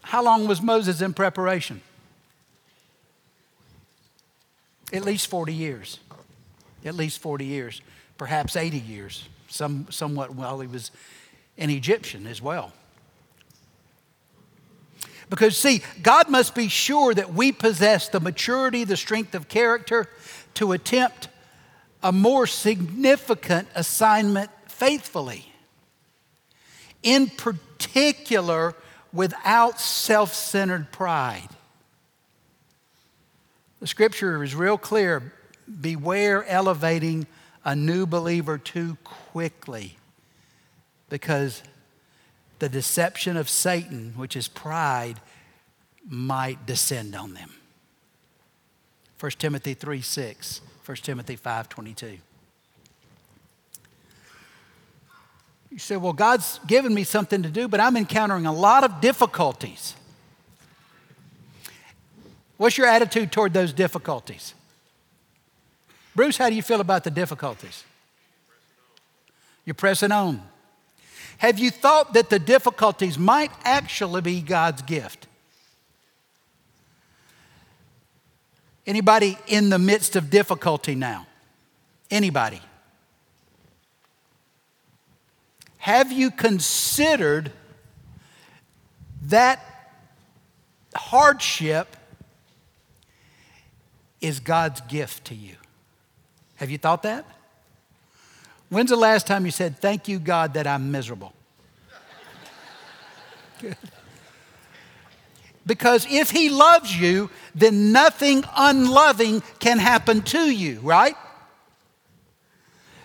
How 0.00 0.24
long 0.24 0.46
was 0.46 0.62
Moses 0.62 1.02
in 1.02 1.12
preparation? 1.12 1.82
At 4.90 5.04
least 5.04 5.26
40 5.26 5.52
years. 5.52 5.98
At 6.84 6.94
least 6.94 7.18
40 7.20 7.44
years, 7.44 7.80
perhaps 8.18 8.56
80 8.56 8.78
years, 8.78 9.28
some, 9.48 9.86
somewhat 9.90 10.34
while 10.34 10.60
he 10.60 10.66
was 10.66 10.90
an 11.56 11.70
Egyptian 11.70 12.26
as 12.26 12.42
well. 12.42 12.72
Because, 15.30 15.56
see, 15.56 15.82
God 16.02 16.28
must 16.28 16.54
be 16.54 16.68
sure 16.68 17.14
that 17.14 17.32
we 17.32 17.50
possess 17.50 18.08
the 18.08 18.20
maturity, 18.20 18.84
the 18.84 18.96
strength 18.96 19.34
of 19.34 19.48
character 19.48 20.08
to 20.54 20.72
attempt 20.72 21.28
a 22.02 22.12
more 22.12 22.46
significant 22.46 23.66
assignment 23.74 24.50
faithfully. 24.66 25.50
In 27.02 27.28
particular, 27.28 28.74
without 29.12 29.80
self 29.80 30.34
centered 30.34 30.92
pride. 30.92 31.48
The 33.80 33.86
scripture 33.86 34.42
is 34.42 34.54
real 34.54 34.76
clear 34.76 35.32
beware 35.80 36.44
elevating 36.46 37.26
a 37.64 37.74
new 37.74 38.06
believer 38.06 38.58
too 38.58 38.96
quickly 39.04 39.96
because 41.08 41.62
the 42.58 42.68
deception 42.68 43.36
of 43.36 43.48
Satan, 43.48 44.14
which 44.16 44.36
is 44.36 44.48
pride, 44.48 45.20
might 46.08 46.66
descend 46.66 47.14
on 47.14 47.34
them. 47.34 47.50
1 49.20 49.32
Timothy 49.38 49.74
3 49.74 50.00
6, 50.00 50.60
1 50.84 50.96
Timothy 50.98 51.36
5 51.36 51.68
22. 51.68 52.18
You 55.70 55.78
say, 55.78 55.96
Well, 55.96 56.12
God's 56.12 56.60
given 56.66 56.94
me 56.94 57.04
something 57.04 57.42
to 57.42 57.48
do, 57.48 57.66
but 57.68 57.80
I'm 57.80 57.96
encountering 57.96 58.46
a 58.46 58.52
lot 58.52 58.84
of 58.84 59.00
difficulties. 59.00 59.94
What's 62.56 62.78
your 62.78 62.86
attitude 62.86 63.32
toward 63.32 63.52
those 63.52 63.72
difficulties? 63.72 64.54
Bruce, 66.14 66.36
how 66.36 66.48
do 66.48 66.54
you 66.54 66.62
feel 66.62 66.80
about 66.80 67.04
the 67.04 67.10
difficulties? 67.10 67.84
You're 69.64 69.74
pressing 69.74 70.12
on. 70.12 70.42
Have 71.38 71.58
you 71.58 71.70
thought 71.70 72.14
that 72.14 72.30
the 72.30 72.38
difficulties 72.38 73.18
might 73.18 73.50
actually 73.64 74.20
be 74.20 74.40
God's 74.40 74.82
gift? 74.82 75.26
Anybody 78.86 79.38
in 79.46 79.70
the 79.70 79.78
midst 79.78 80.14
of 80.14 80.30
difficulty 80.30 80.94
now? 80.94 81.26
Anybody? 82.10 82.60
Have 85.78 86.12
you 86.12 86.30
considered 86.30 87.50
that 89.22 89.60
hardship 90.94 91.96
is 94.20 94.40
God's 94.40 94.80
gift 94.82 95.26
to 95.26 95.34
you? 95.34 95.56
Have 96.56 96.70
you 96.70 96.78
thought 96.78 97.02
that? 97.02 97.24
When's 98.68 98.90
the 98.90 98.96
last 98.96 99.26
time 99.26 99.44
you 99.44 99.50
said, 99.50 99.78
Thank 99.78 100.08
you, 100.08 100.18
God, 100.18 100.54
that 100.54 100.66
I'm 100.66 100.90
miserable? 100.90 101.32
because 105.66 106.06
if 106.10 106.30
He 106.30 106.48
loves 106.50 106.98
you, 106.98 107.30
then 107.54 107.92
nothing 107.92 108.44
unloving 108.56 109.42
can 109.58 109.78
happen 109.78 110.22
to 110.22 110.50
you, 110.50 110.80
right? 110.80 111.16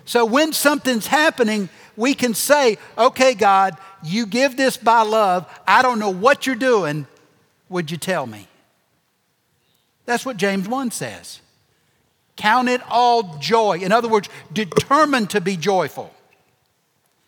So 0.05 0.25
when 0.25 0.53
something's 0.53 1.05
happening, 1.05 1.69
we 1.95 2.15
can 2.15 2.33
say, 2.33 2.79
okay, 2.97 3.35
God, 3.35 3.77
you 4.01 4.25
give 4.25 4.57
this 4.57 4.75
by 4.75 5.03
love. 5.03 5.45
I 5.67 5.83
don't 5.83 5.99
know 5.99 6.09
what 6.09 6.47
you're 6.47 6.55
doing. 6.55 7.05
Would 7.69 7.91
you 7.91 7.97
tell 7.97 8.25
me? 8.25 8.47
That's 10.05 10.25
what 10.25 10.37
James 10.37 10.67
1 10.67 10.89
says. 10.89 11.41
Count 12.39 12.69
it 12.69 12.81
all 12.89 13.37
joy. 13.37 13.79
In 13.79 13.91
other 13.91 14.07
words, 14.07 14.29
determined 14.51 15.29
to 15.31 15.41
be 15.41 15.57
joyful 15.57 16.13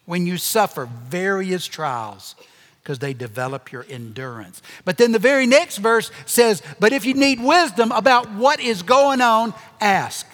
when 0.06 0.26
you 0.26 0.38
suffer 0.38 0.86
various 0.86 1.68
trials 1.68 2.36
because 2.82 3.00
they 3.00 3.14
develop 3.14 3.74
your 3.74 3.86
endurance. 3.90 4.62
But 4.86 4.98
then 4.98 5.12
the 5.12 5.20
very 5.20 5.46
next 5.46 5.78
verse 5.78 6.12
says, 6.26 6.64
But 6.80 6.94
if 6.94 7.06
you 7.06 7.14
need 7.14 7.44
wisdom 7.44 7.92
about 7.92 8.32
what 8.32 8.62
is 8.62 8.84
going 8.84 9.20
on, 9.20 9.54
ask. 9.82 10.26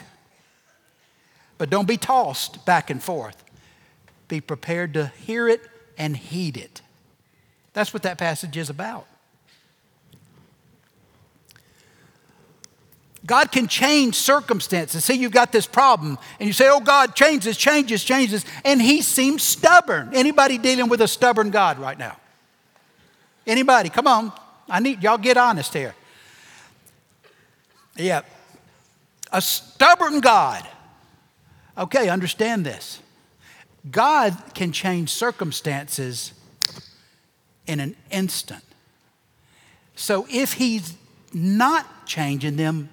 But 1.57 1.71
don't 1.71 1.87
be 1.87 1.97
tossed 1.97 2.63
back 2.63 2.91
and 2.91 3.01
forth 3.01 3.43
be 4.27 4.41
prepared 4.41 4.93
to 4.93 5.07
hear 5.25 5.47
it 5.47 5.61
and 5.97 6.15
heed 6.15 6.55
it. 6.55 6.81
That's 7.73 7.93
what 7.93 8.03
that 8.03 8.19
passage 8.19 8.57
is 8.57 8.69
about. 8.69 9.07
God 13.27 13.51
can 13.51 13.67
change 13.67 14.15
circumstances. 14.15 15.03
See, 15.03 15.15
you've 15.15 15.33
got 15.33 15.51
this 15.51 15.67
problem, 15.67 16.17
and 16.39 16.47
you 16.47 16.53
say, 16.53 16.69
Oh, 16.69 16.79
God, 16.79 17.13
change 17.13 17.43
this, 17.43 17.57
changes, 17.57 18.03
changes, 18.03 18.45
and 18.63 18.81
He 18.81 19.01
seems 19.01 19.43
stubborn. 19.43 20.11
Anybody 20.13 20.57
dealing 20.57 20.87
with 20.87 21.01
a 21.01 21.09
stubborn 21.09 21.51
God 21.51 21.77
right 21.77 21.99
now? 21.99 22.15
Anybody? 23.45 23.89
Come 23.89 24.07
on. 24.07 24.31
I 24.69 24.79
need 24.79 25.03
y'all 25.03 25.17
get 25.17 25.35
honest 25.35 25.73
here. 25.73 25.93
Yeah. 27.97 28.21
A 29.31 29.41
stubborn 29.41 30.21
God. 30.21 30.65
Okay, 31.77 32.07
understand 32.07 32.65
this. 32.65 33.01
God 33.91 34.37
can 34.53 34.71
change 34.71 35.09
circumstances 35.09 36.31
in 37.65 37.81
an 37.81 37.97
instant. 38.09 38.63
So 39.97 40.25
if 40.29 40.53
He's 40.53 40.95
not 41.33 42.05
changing 42.05 42.55
them, 42.55 42.89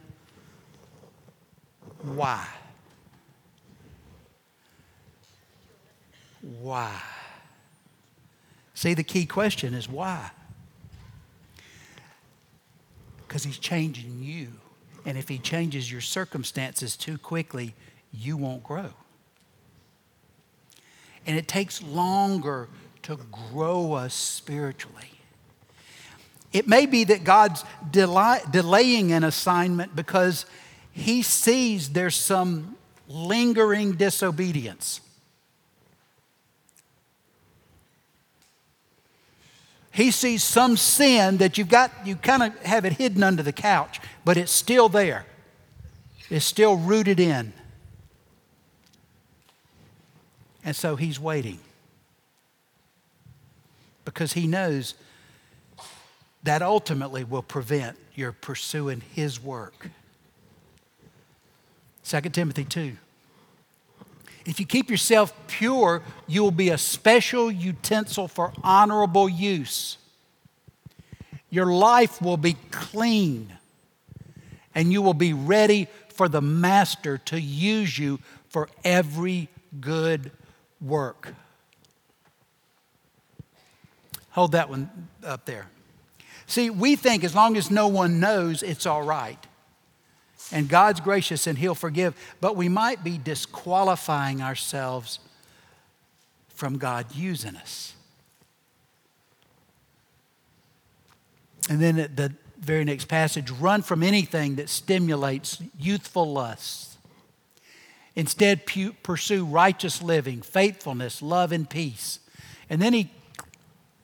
why? 2.04 2.46
Why? 6.40 7.00
See, 8.74 8.94
the 8.94 9.04
key 9.04 9.26
question 9.26 9.74
is 9.74 9.88
why? 9.88 10.30
Because 13.26 13.44
He's 13.44 13.58
changing 13.58 14.22
you. 14.22 14.48
And 15.06 15.18
if 15.18 15.28
He 15.28 15.38
changes 15.38 15.90
your 15.90 16.00
circumstances 16.00 16.96
too 16.96 17.18
quickly, 17.18 17.74
you 18.12 18.36
won't 18.36 18.62
grow 18.62 18.90
and 21.26 21.36
it 21.36 21.48
takes 21.48 21.82
longer 21.82 22.68
to 23.02 23.18
grow 23.52 23.92
us 23.92 24.14
spiritually. 24.14 25.10
It 26.52 26.68
may 26.68 26.86
be 26.86 27.04
that 27.04 27.24
God's 27.24 27.64
delay, 27.90 28.40
delaying 28.50 29.12
an 29.12 29.24
assignment 29.24 29.96
because 29.96 30.46
He 30.94 31.22
sees 31.22 31.90
there's 31.90 32.14
some 32.14 32.76
lingering 33.09 33.92
disobedience. 33.96 35.00
He 39.90 40.11
sees 40.11 40.42
some 40.42 40.76
sin 40.76 41.37
that 41.38 41.59
you've 41.59 41.68
got, 41.68 41.90
you 42.04 42.16
kind 42.16 42.44
of 42.44 42.57
have 42.64 42.85
it 42.85 42.94
hidden 42.94 43.22
under 43.22 43.42
the 43.42 43.52
couch, 43.52 44.00
but 44.24 44.37
it's 44.37 44.52
still 44.52 44.88
there. 44.88 45.26
It's 46.30 46.44
still 46.44 46.76
rooted 46.76 47.20
in. 47.20 47.52
And 50.64 50.74
so 50.74 50.96
he's 50.96 51.20
waiting 51.20 51.59
because 54.04 54.33
he 54.33 54.46
knows 54.46 54.94
that 56.44 56.62
ultimately 56.62 57.24
will 57.24 57.42
prevent 57.42 57.96
your 58.14 58.33
pursuing 58.33 59.02
his 59.14 59.42
work. 59.42 59.90
2 62.04 62.20
Timothy 62.20 62.64
2. 62.64 62.96
If 64.46 64.60
you 64.60 64.66
keep 64.66 64.90
yourself 64.90 65.32
pure, 65.46 66.02
you 66.26 66.42
will 66.42 66.50
be 66.50 66.68
a 66.68 66.78
special 66.78 67.50
utensil 67.50 68.28
for 68.28 68.52
honorable 68.62 69.28
use. 69.28 69.96
Your 71.48 71.66
life 71.66 72.20
will 72.20 72.36
be 72.36 72.56
clean, 72.70 73.56
and 74.74 74.92
you 74.92 75.00
will 75.00 75.14
be 75.14 75.32
ready 75.32 75.88
for 76.08 76.28
the 76.28 76.42
Master 76.42 77.18
to 77.18 77.40
use 77.40 77.98
you 77.98 78.20
for 78.48 78.68
every 78.84 79.48
good 79.80 80.30
work. 80.80 81.34
Hold 84.30 84.52
that 84.52 84.68
one 84.68 85.08
up 85.24 85.46
there. 85.46 85.68
See, 86.46 86.68
we 86.68 86.96
think 86.96 87.24
as 87.24 87.34
long 87.34 87.56
as 87.56 87.70
no 87.70 87.88
one 87.88 88.20
knows, 88.20 88.62
it's 88.62 88.84
all 88.84 89.02
right. 89.02 89.38
And 90.54 90.68
God's 90.68 91.00
gracious 91.00 91.46
and 91.46 91.58
He'll 91.58 91.74
forgive, 91.74 92.14
but 92.40 92.56
we 92.56 92.70
might 92.70 93.04
be 93.04 93.18
disqualifying 93.18 94.40
ourselves 94.40 95.18
from 96.48 96.78
God 96.78 97.14
using 97.14 97.56
us. 97.56 97.92
And 101.68 101.80
then 101.80 101.98
at 101.98 102.16
the 102.16 102.32
very 102.58 102.84
next 102.84 103.06
passage 103.08 103.50
run 103.50 103.82
from 103.82 104.02
anything 104.02 104.54
that 104.54 104.70
stimulates 104.70 105.60
youthful 105.78 106.32
lusts 106.32 106.94
Instead, 108.16 108.62
pursue 109.02 109.44
righteous 109.44 110.00
living, 110.00 110.40
faithfulness, 110.40 111.20
love, 111.20 111.50
and 111.50 111.68
peace. 111.68 112.20
And 112.70 112.80
then 112.80 112.92
he 112.92 113.10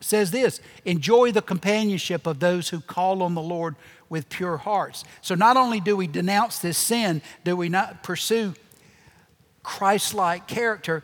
says 0.01 0.31
this 0.31 0.61
enjoy 0.85 1.31
the 1.31 1.43
companionship 1.43 2.27
of 2.27 2.41
those 2.41 2.71
who 2.71 2.81
call 2.81 3.23
on 3.23 3.35
the 3.35 3.43
Lord 3.43 3.77
with 4.11 4.29
pure 4.29 4.59
hearts. 4.59 5.05
So 5.23 5.35
not 5.35 5.57
only 5.57 5.81
do 5.81 5.97
we 5.97 6.07
denounce 6.07 6.59
this 6.59 6.77
sin, 6.77 7.23
do 7.45 7.57
we 7.57 7.71
not 7.71 8.03
pursue 8.03 8.55
Christ 9.63 10.13
like 10.13 10.47
character, 10.47 11.03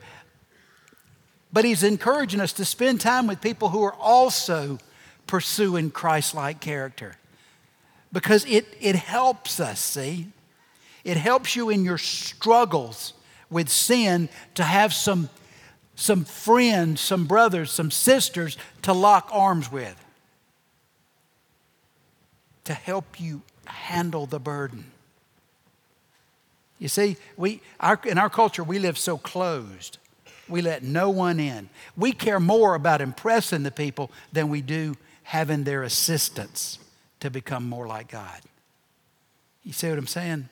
but 1.51 1.65
he's 1.65 1.81
encouraging 1.81 2.41
us 2.41 2.53
to 2.53 2.65
spend 2.65 3.01
time 3.01 3.25
with 3.25 3.41
people 3.41 3.69
who 3.69 3.81
are 3.81 3.95
also 3.95 4.77
pursuing 5.25 5.89
Christ 5.89 6.35
like 6.35 6.59
character 6.59 7.15
because 8.11 8.45
it, 8.45 8.67
it 8.79 8.95
helps 8.95 9.59
us, 9.59 9.79
see? 9.79 10.27
It 11.03 11.17
helps 11.17 11.55
you 11.55 11.69
in 11.69 11.85
your 11.85 11.97
struggles 11.97 13.13
with 13.49 13.69
sin 13.69 14.27
to 14.55 14.63
have 14.63 14.93
some, 14.93 15.29
some 15.95 16.25
friends, 16.25 16.99
some 16.99 17.25
brothers, 17.25 17.71
some 17.71 17.91
sisters 17.91 18.57
to 18.81 18.93
lock 18.93 19.29
arms 19.31 19.71
with, 19.71 19.95
to 22.67 22.73
help 22.73 23.19
you 23.19 23.41
handle 23.65 24.25
the 24.25 24.39
burden. 24.39 24.91
You 26.79 26.87
see, 26.87 27.17
we, 27.35 27.61
our, 27.79 27.99
in 28.05 28.17
our 28.17 28.29
culture, 28.29 28.63
we 28.63 28.77
live 28.79 28.97
so 28.97 29.17
closed. 29.17 29.97
We 30.47 30.61
let 30.61 30.83
no 30.83 31.09
one 31.09 31.39
in. 31.39 31.69
We 31.95 32.11
care 32.11 32.39
more 32.39 32.75
about 32.75 33.01
impressing 33.01 33.63
the 33.63 33.71
people 33.71 34.11
than 34.31 34.49
we 34.49 34.61
do 34.61 34.95
having 35.23 35.63
their 35.63 35.83
assistance 35.83 36.79
to 37.19 37.29
become 37.29 37.67
more 37.67 37.87
like 37.87 38.09
God. 38.09 38.39
You 39.63 39.73
see 39.73 39.89
what 39.89 39.97
I'm 39.97 40.07
saying? 40.07 40.47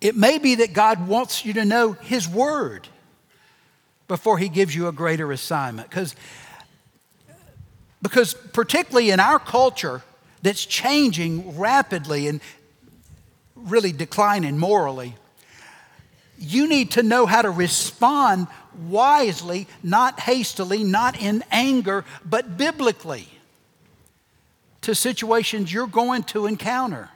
It 0.00 0.16
may 0.16 0.36
be 0.36 0.56
that 0.56 0.74
God 0.74 1.06
wants 1.08 1.46
you 1.46 1.54
to 1.54 1.64
know 1.64 1.92
His 1.92 2.28
Word 2.28 2.88
before 4.06 4.36
He 4.36 4.50
gives 4.50 4.74
you 4.74 4.88
a 4.88 4.92
greater 4.92 5.32
assignment. 5.32 5.88
Because, 5.88 6.14
because 8.04 8.34
particularly 8.34 9.10
in 9.10 9.18
our 9.18 9.38
culture 9.38 10.02
that's 10.42 10.66
changing 10.66 11.58
rapidly 11.58 12.28
and 12.28 12.38
really 13.56 13.92
declining 13.92 14.58
morally, 14.58 15.14
you 16.38 16.68
need 16.68 16.90
to 16.90 17.02
know 17.02 17.24
how 17.24 17.40
to 17.40 17.48
respond 17.48 18.46
wisely, 18.88 19.66
not 19.82 20.20
hastily, 20.20 20.84
not 20.84 21.18
in 21.18 21.42
anger, 21.50 22.04
but 22.26 22.58
biblically 22.58 23.26
to 24.82 24.94
situations 24.94 25.72
you're 25.72 25.86
going 25.86 26.24
to 26.24 26.44
encounter. 26.44 27.08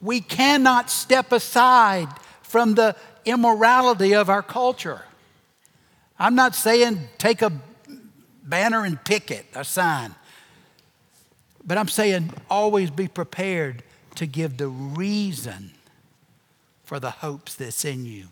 We 0.00 0.22
cannot 0.22 0.88
step 0.88 1.30
aside 1.30 2.08
from 2.40 2.74
the 2.74 2.96
immorality 3.26 4.14
of 4.14 4.30
our 4.30 4.42
culture. 4.42 5.02
I'm 6.18 6.34
not 6.34 6.54
saying 6.54 7.00
take 7.18 7.42
a 7.42 7.52
banner 8.44 8.84
and 8.84 9.02
picket 9.04 9.46
a 9.54 9.64
sign, 9.64 10.14
but 11.64 11.78
I'm 11.78 11.88
saying 11.88 12.32
always 12.50 12.90
be 12.90 13.08
prepared 13.08 13.82
to 14.16 14.26
give 14.26 14.58
the 14.58 14.68
reason 14.68 15.72
for 16.84 17.00
the 17.00 17.10
hopes 17.10 17.54
that's 17.54 17.84
in 17.84 18.04
you 18.04 18.28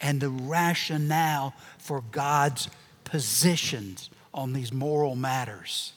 and 0.00 0.20
the 0.20 0.30
rationale 0.30 1.54
for 1.78 2.02
God's 2.12 2.68
positions 3.04 4.08
on 4.32 4.52
these 4.52 4.72
moral 4.72 5.16
matters. 5.16 5.92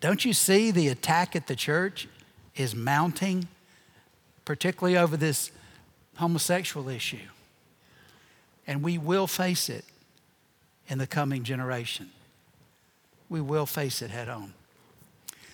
Don't 0.00 0.24
you 0.24 0.32
see 0.32 0.70
the 0.70 0.88
attack 0.88 1.34
at 1.34 1.46
the 1.46 1.56
church? 1.56 2.08
is 2.60 2.74
mounting, 2.74 3.48
particularly 4.44 4.96
over 4.96 5.16
this 5.16 5.50
homosexual 6.16 6.88
issue. 6.88 7.18
And 8.66 8.82
we 8.82 8.98
will 8.98 9.26
face 9.26 9.68
it 9.68 9.84
in 10.90 10.98
the 10.98 11.06
coming 11.06 11.44
generation. 11.44 12.10
We 13.28 13.40
will 13.40 13.64
face 13.64 14.02
it 14.02 14.10
head 14.10 14.28
on. 14.28 14.52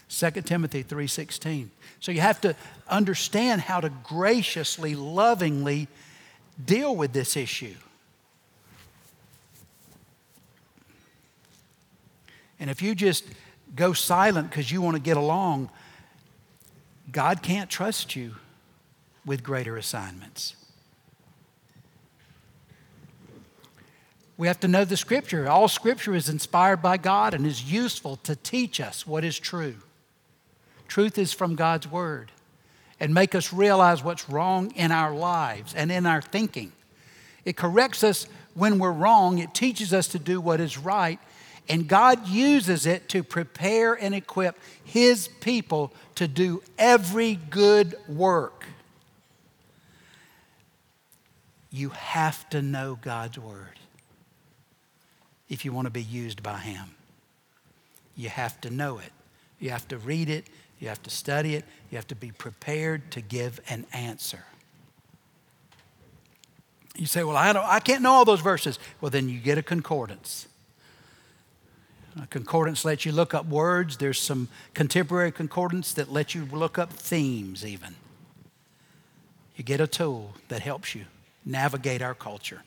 2 0.08 0.30
Timothy 0.42 0.82
3:16. 0.82 1.70
So 2.00 2.10
you 2.10 2.20
have 2.20 2.40
to 2.40 2.56
understand 2.88 3.60
how 3.60 3.80
to 3.80 3.90
graciously, 3.90 4.94
lovingly 4.94 5.88
deal 6.64 6.96
with 6.96 7.12
this 7.12 7.36
issue. 7.36 7.74
And 12.58 12.70
if 12.70 12.80
you 12.80 12.94
just 12.94 13.24
go 13.74 13.92
silent 13.92 14.48
because 14.48 14.70
you 14.70 14.80
want 14.80 14.96
to 14.96 15.02
get 15.02 15.18
along, 15.18 15.70
God 17.12 17.42
can't 17.42 17.68
trust 17.68 18.16
you 18.16 18.36
with 19.26 19.42
greater 19.42 19.76
assignments. 19.76 20.56
We 24.38 24.48
have 24.48 24.60
to 24.60 24.68
know 24.68 24.84
the 24.84 24.96
scripture. 24.96 25.48
All 25.48 25.68
scripture 25.68 26.14
is 26.14 26.28
inspired 26.28 26.82
by 26.82 26.98
God 26.98 27.32
and 27.32 27.46
is 27.46 27.72
useful 27.72 28.16
to 28.16 28.36
teach 28.36 28.80
us 28.80 29.06
what 29.06 29.24
is 29.24 29.38
true. 29.38 29.76
Truth 30.88 31.18
is 31.18 31.32
from 31.32 31.54
God's 31.54 31.90
word 31.90 32.30
and 33.00 33.14
make 33.14 33.34
us 33.34 33.52
realize 33.52 34.04
what's 34.04 34.28
wrong 34.28 34.70
in 34.72 34.92
our 34.92 35.14
lives 35.14 35.74
and 35.74 35.90
in 35.90 36.06
our 36.06 36.20
thinking. 36.20 36.72
It 37.44 37.56
corrects 37.56 38.04
us 38.04 38.26
when 38.54 38.78
we're 38.78 38.92
wrong, 38.92 39.38
it 39.38 39.54
teaches 39.54 39.92
us 39.92 40.08
to 40.08 40.18
do 40.18 40.40
what 40.40 40.60
is 40.60 40.78
right, 40.78 41.18
and 41.68 41.86
God 41.86 42.26
uses 42.26 42.86
it 42.86 43.08
to 43.10 43.22
prepare 43.22 43.92
and 43.92 44.14
equip 44.14 44.58
His 44.82 45.28
people 45.40 45.92
to 46.14 46.26
do 46.26 46.62
every 46.78 47.34
good 47.34 47.96
work. 48.08 48.64
You 51.70 51.90
have 51.90 52.48
to 52.50 52.62
know 52.62 52.98
God's 53.02 53.38
Word 53.38 53.76
if 55.48 55.64
you 55.64 55.72
want 55.72 55.86
to 55.86 55.90
be 55.90 56.02
used 56.02 56.42
by 56.42 56.58
Him. 56.58 56.94
You 58.16 58.28
have 58.28 58.60
to 58.62 58.70
know 58.70 58.98
it. 58.98 59.12
You 59.58 59.70
have 59.70 59.86
to 59.88 59.98
read 59.98 60.28
it. 60.28 60.46
You 60.78 60.88
have 60.88 61.02
to 61.04 61.10
study 61.10 61.54
it. 61.54 61.64
You 61.90 61.96
have 61.96 62.08
to 62.08 62.14
be 62.14 62.32
prepared 62.32 63.10
to 63.12 63.20
give 63.20 63.60
an 63.68 63.86
answer. 63.92 64.44
You 66.96 67.06
say, 67.06 67.24
Well, 67.24 67.36
I, 67.36 67.52
don't, 67.52 67.64
I 67.64 67.80
can't 67.80 68.02
know 68.02 68.12
all 68.12 68.24
those 68.24 68.40
verses. 68.40 68.78
Well, 69.00 69.10
then 69.10 69.28
you 69.28 69.38
get 69.38 69.58
a 69.58 69.62
concordance. 69.62 70.48
A 72.20 72.26
concordance 72.26 72.84
lets 72.84 73.04
you 73.04 73.12
look 73.12 73.34
up 73.34 73.46
words. 73.46 73.98
There's 73.98 74.18
some 74.18 74.48
contemporary 74.72 75.32
concordance 75.32 75.92
that 75.94 76.10
lets 76.10 76.34
you 76.34 76.46
look 76.46 76.78
up 76.78 76.90
themes, 76.90 77.64
even. 77.64 77.94
You 79.54 79.64
get 79.64 79.80
a 79.80 79.86
tool 79.86 80.32
that 80.48 80.60
helps 80.60 80.94
you 80.94 81.04
navigate 81.44 82.00
our 82.00 82.14
culture. 82.14 82.62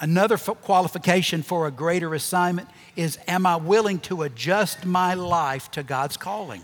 Another 0.00 0.38
qualification 0.38 1.42
for 1.42 1.66
a 1.66 1.70
greater 1.70 2.14
assignment 2.14 2.68
is 2.96 3.18
Am 3.28 3.44
I 3.44 3.56
willing 3.56 3.98
to 4.00 4.22
adjust 4.22 4.86
my 4.86 5.12
life 5.14 5.70
to 5.72 5.82
God's 5.82 6.16
calling? 6.16 6.62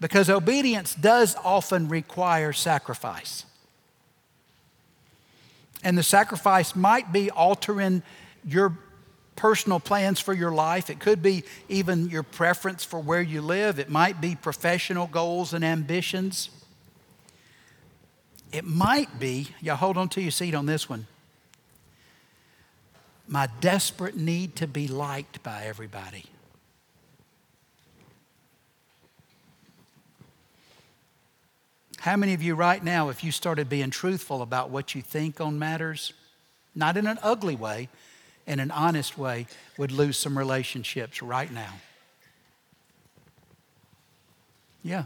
Because 0.00 0.28
obedience 0.28 0.94
does 0.94 1.36
often 1.44 1.88
require 1.88 2.52
sacrifice. 2.52 3.44
And 5.84 5.96
the 5.96 6.02
sacrifice 6.02 6.74
might 6.74 7.12
be 7.12 7.30
altering 7.30 8.02
your 8.44 8.76
personal 9.36 9.78
plans 9.78 10.18
for 10.18 10.34
your 10.34 10.50
life. 10.50 10.90
It 10.90 11.00
could 11.00 11.22
be 11.22 11.44
even 11.68 12.10
your 12.10 12.22
preference 12.22 12.84
for 12.84 13.00
where 13.00 13.22
you 13.22 13.40
live. 13.40 13.78
It 13.78 13.88
might 13.88 14.20
be 14.20 14.34
professional 14.34 15.06
goals 15.06 15.54
and 15.54 15.64
ambitions. 15.64 16.50
It 18.52 18.64
might 18.64 19.18
be, 19.20 19.48
y'all 19.60 19.76
hold 19.76 19.96
on 19.96 20.08
to 20.10 20.20
your 20.20 20.32
seat 20.32 20.54
on 20.54 20.66
this 20.66 20.88
one, 20.88 21.06
my 23.28 23.48
desperate 23.60 24.16
need 24.16 24.56
to 24.56 24.66
be 24.66 24.88
liked 24.88 25.42
by 25.42 25.64
everybody. 25.64 26.24
How 32.00 32.16
many 32.16 32.32
of 32.32 32.42
you, 32.42 32.54
right 32.54 32.82
now, 32.82 33.10
if 33.10 33.22
you 33.22 33.30
started 33.30 33.68
being 33.68 33.90
truthful 33.90 34.42
about 34.42 34.70
what 34.70 34.94
you 34.94 35.02
think 35.02 35.40
on 35.40 35.58
matters, 35.58 36.14
not 36.74 36.96
in 36.96 37.06
an 37.06 37.18
ugly 37.22 37.54
way, 37.54 37.88
in 38.46 38.58
an 38.58 38.70
honest 38.70 39.18
way, 39.18 39.46
would 39.76 39.92
lose 39.92 40.16
some 40.16 40.36
relationships 40.36 41.22
right 41.22 41.52
now? 41.52 41.74
Yeah. 44.82 45.04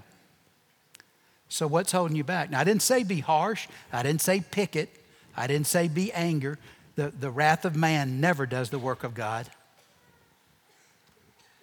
So, 1.49 1.67
what's 1.67 1.93
holding 1.93 2.17
you 2.17 2.25
back? 2.25 2.51
Now, 2.51 2.61
I 2.61 2.65
didn't 2.65 2.83
say 2.83 3.05
be 3.05 3.21
harsh, 3.21 3.69
I 3.93 4.03
didn't 4.03 4.23
say 4.23 4.43
pick 4.51 4.77
it, 4.77 4.89
I 5.37 5.47
didn't 5.47 5.67
say 5.67 5.89
be 5.89 6.13
anger. 6.13 6.59
The, 6.97 7.11
the 7.11 7.31
wrath 7.31 7.65
of 7.65 7.75
man 7.75 8.21
never 8.21 8.47
does 8.47 8.71
the 8.71 8.79
work 8.79 9.03
of 9.03 9.15
God. 9.15 9.49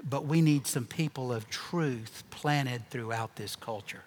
But 0.04 0.26
we 0.26 0.42
need 0.42 0.68
some 0.68 0.86
people 0.86 1.32
of 1.32 1.50
truth 1.50 2.24
planted 2.32 2.90
throughout 2.90 3.36
this 3.38 3.56
culture. 3.56 4.04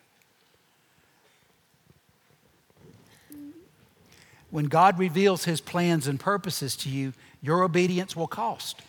when 4.55 4.67
God 4.67 5.01
reveals 5.01 5.47
his 5.47 5.61
plans 5.61 6.07
and 6.07 6.21
purposes 6.21 6.77
to 6.77 6.89
you, 6.89 7.13
your 7.43 7.65
obedience 7.65 8.15
will 8.15 8.29
cost. 8.29 8.81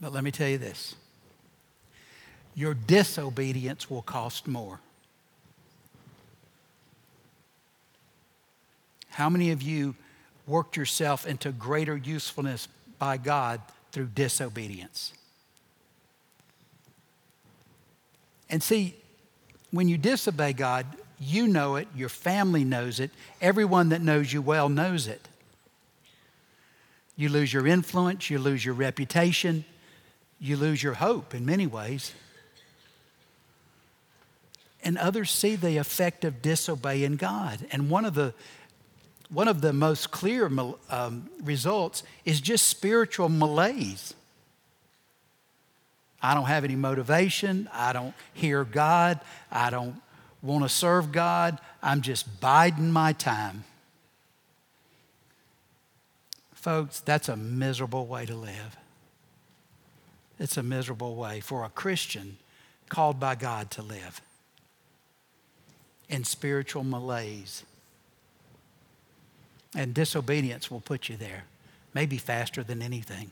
But 0.00 0.12
let 0.12 0.24
me 0.24 0.32
tell 0.32 0.48
you 0.48 0.58
this 0.58 0.96
your 2.54 2.74
disobedience 2.74 3.90
will 3.90 4.02
cost 4.02 4.46
more. 4.46 4.80
How 9.10 9.28
many 9.28 9.50
of 9.50 9.62
you 9.62 9.94
worked 10.46 10.76
yourself 10.76 11.26
into 11.26 11.52
greater 11.52 11.96
usefulness 11.96 12.68
by 12.98 13.16
God 13.16 13.60
through 13.92 14.06
disobedience? 14.14 15.12
And 18.48 18.62
see, 18.62 18.94
when 19.70 19.88
you 19.88 19.96
disobey 19.96 20.52
God, 20.52 20.86
you 21.20 21.46
know 21.46 21.76
it, 21.76 21.86
your 21.94 22.08
family 22.08 22.64
knows 22.64 22.98
it, 22.98 23.10
everyone 23.40 23.90
that 23.90 24.00
knows 24.00 24.32
you 24.32 24.42
well 24.42 24.68
knows 24.68 25.06
it. 25.06 25.28
You 27.16 27.28
lose 27.28 27.52
your 27.52 27.66
influence, 27.66 28.30
you 28.30 28.38
lose 28.38 28.64
your 28.64 28.74
reputation, 28.74 29.64
you 30.40 30.56
lose 30.56 30.82
your 30.82 30.94
hope 30.94 31.34
in 31.34 31.44
many 31.44 31.66
ways. 31.66 32.12
And 34.82 34.96
others 34.96 35.30
see 35.30 35.56
the 35.56 35.76
effect 35.76 36.24
of 36.24 36.42
disobeying 36.42 37.16
God. 37.16 37.66
And 37.70 37.90
one 37.90 38.04
of 38.04 38.14
the 38.14 38.34
one 39.30 39.46
of 39.46 39.60
the 39.60 39.72
most 39.72 40.10
clear 40.10 40.50
um, 40.90 41.30
results 41.42 42.02
is 42.24 42.40
just 42.40 42.66
spiritual 42.66 43.28
malaise. 43.28 44.12
I 46.20 46.34
don't 46.34 46.46
have 46.46 46.64
any 46.64 46.74
motivation. 46.74 47.68
I 47.72 47.92
don't 47.92 48.14
hear 48.34 48.64
God. 48.64 49.20
I 49.50 49.70
don't 49.70 50.00
want 50.42 50.64
to 50.64 50.68
serve 50.68 51.12
God. 51.12 51.58
I'm 51.82 52.02
just 52.02 52.40
biding 52.40 52.90
my 52.90 53.12
time. 53.12 53.64
Folks, 56.52 57.00
that's 57.00 57.28
a 57.28 57.36
miserable 57.36 58.06
way 58.06 58.26
to 58.26 58.34
live. 58.34 58.76
It's 60.38 60.56
a 60.56 60.62
miserable 60.62 61.14
way 61.14 61.40
for 61.40 61.64
a 61.64 61.68
Christian 61.68 62.36
called 62.88 63.20
by 63.20 63.36
God 63.36 63.70
to 63.72 63.82
live 63.82 64.20
in 66.10 66.24
spiritual 66.24 66.84
malaise. 66.84 67.64
And 69.74 69.94
disobedience 69.94 70.70
will 70.70 70.80
put 70.80 71.08
you 71.08 71.16
there, 71.16 71.44
maybe 71.94 72.18
faster 72.18 72.62
than 72.62 72.82
anything. 72.82 73.30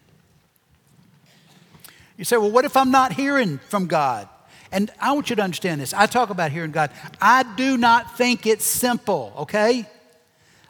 You 2.17 2.25
say, 2.25 2.37
well, 2.37 2.51
what 2.51 2.65
if 2.65 2.77
I'm 2.77 2.91
not 2.91 3.13
hearing 3.13 3.59
from 3.59 3.87
God? 3.87 4.29
And 4.71 4.91
I 5.01 5.13
want 5.13 5.31
you 5.31 5.37
to 5.37 5.43
understand 5.43 5.81
this. 5.81 5.95
I 5.95 6.07
talk 6.07 6.31
about 6.31 6.53
hearing 6.53 6.73
God. 6.73 6.91
I 7.21 7.43
do 7.43 7.77
not 7.77 8.17
think 8.17 8.47
it's 8.47 8.65
simple, 8.65 9.33
okay? 9.39 9.89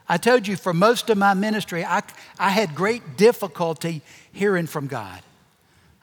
I 0.08 0.16
told 0.16 0.46
you 0.46 0.56
for 0.56 0.72
most 0.72 1.10
of 1.10 1.18
my 1.18 1.34
ministry, 1.34 1.84
I, 1.84 2.02
I 2.38 2.50
had 2.50 2.74
great 2.74 3.16
difficulty 3.16 4.02
hearing 4.32 4.66
from 4.66 4.86
God. 4.86 5.20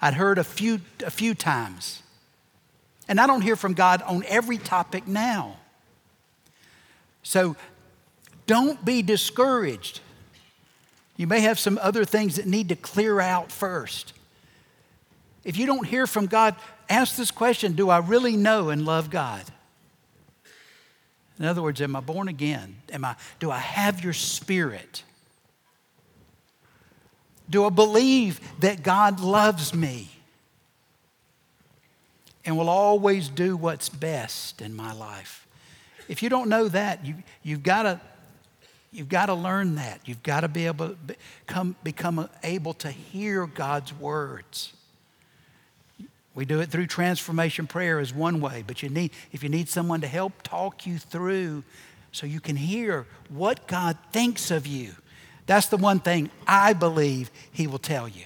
I'd 0.01 0.13
heard 0.13 0.37
a 0.37 0.43
few, 0.43 0.81
a 1.05 1.09
few 1.09 1.33
times. 1.33 2.03
And 3.07 3.19
I 3.19 3.27
don't 3.27 3.41
hear 3.41 3.55
from 3.55 3.73
God 3.73 4.01
on 4.03 4.23
every 4.27 4.57
topic 4.57 5.07
now. 5.07 5.57
So 7.25 7.55
don't 8.45 8.85
be 8.85 9.01
discouraged. 9.01 9.99
You 11.17 11.25
may 11.25 11.39
have 11.41 11.57
some 11.57 11.79
other 11.81 12.05
things 12.05 12.35
that 12.35 12.45
need 12.45 12.69
to 12.69 12.75
clear 12.75 13.19
out 13.19 13.51
first. 13.51 14.13
If 15.43 15.57
you 15.57 15.65
don't 15.65 15.87
hear 15.87 16.05
from 16.05 16.27
God, 16.27 16.55
ask 16.87 17.15
this 17.15 17.31
question 17.31 17.73
Do 17.73 17.89
I 17.89 17.97
really 17.97 18.37
know 18.37 18.69
and 18.69 18.85
love 18.85 19.09
God? 19.09 19.43
In 21.39 21.45
other 21.45 21.63
words, 21.63 21.81
am 21.81 21.95
I 21.95 21.99
born 21.99 22.27
again? 22.27 22.77
Am 22.93 23.03
I, 23.03 23.15
do 23.39 23.49
I 23.49 23.57
have 23.57 24.03
your 24.03 24.13
spirit? 24.13 25.03
Do 27.49 27.65
I 27.65 27.69
believe 27.69 28.39
that 28.59 28.83
God 28.83 29.19
loves 29.19 29.73
me 29.73 30.09
and 32.45 32.55
will 32.55 32.69
always 32.69 33.29
do 33.29 33.57
what's 33.57 33.89
best 33.89 34.61
in 34.61 34.75
my 34.75 34.93
life? 34.93 35.44
If 36.07 36.21
you 36.21 36.29
don't 36.29 36.49
know 36.49 36.67
that, 36.69 37.05
you, 37.05 37.15
you've 37.43 37.63
got 37.63 37.83
to 37.83 38.01
You've 38.95 39.09
got 39.09 39.25
to 39.25 39.33
learn 39.33 39.75
that. 39.75 39.99
You've 40.05 40.23
got 40.23 40.41
to 40.41 40.47
be 40.47 40.67
able 40.67 40.89
to 40.89 40.95
become, 40.95 41.75
become 41.83 42.29
able 42.43 42.73
to 42.75 42.89
hear 42.89 43.45
God's 43.45 43.93
words. 43.93 44.71
We 46.33 46.45
do 46.45 46.61
it 46.61 46.69
through 46.69 46.87
transformation 46.87 47.67
prayer 47.67 47.99
is 47.99 48.13
one 48.13 48.39
way, 48.39 48.63
but 48.65 48.81
you 48.81 48.87
need, 48.87 49.11
if 49.33 49.43
you 49.43 49.49
need 49.49 49.67
someone 49.67 49.99
to 49.99 50.07
help 50.07 50.43
talk 50.43 50.87
you 50.87 50.97
through 50.97 51.65
so 52.13 52.25
you 52.25 52.39
can 52.39 52.55
hear 52.55 53.05
what 53.27 53.67
God 53.67 53.97
thinks 54.13 54.49
of 54.49 54.65
you, 54.65 54.93
that's 55.45 55.67
the 55.67 55.77
one 55.77 55.99
thing 55.99 56.29
I 56.47 56.71
believe 56.71 57.31
He 57.51 57.67
will 57.67 57.79
tell 57.79 58.07
you. 58.07 58.25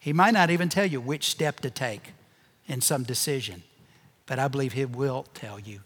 He 0.00 0.12
might 0.12 0.34
not 0.34 0.50
even 0.50 0.68
tell 0.68 0.86
you 0.86 1.00
which 1.00 1.30
step 1.30 1.60
to 1.60 1.70
take 1.70 2.12
in 2.66 2.80
some 2.80 3.04
decision, 3.04 3.62
but 4.26 4.40
I 4.40 4.48
believe 4.48 4.72
He 4.72 4.84
will 4.84 5.26
tell 5.32 5.60
you 5.60 5.80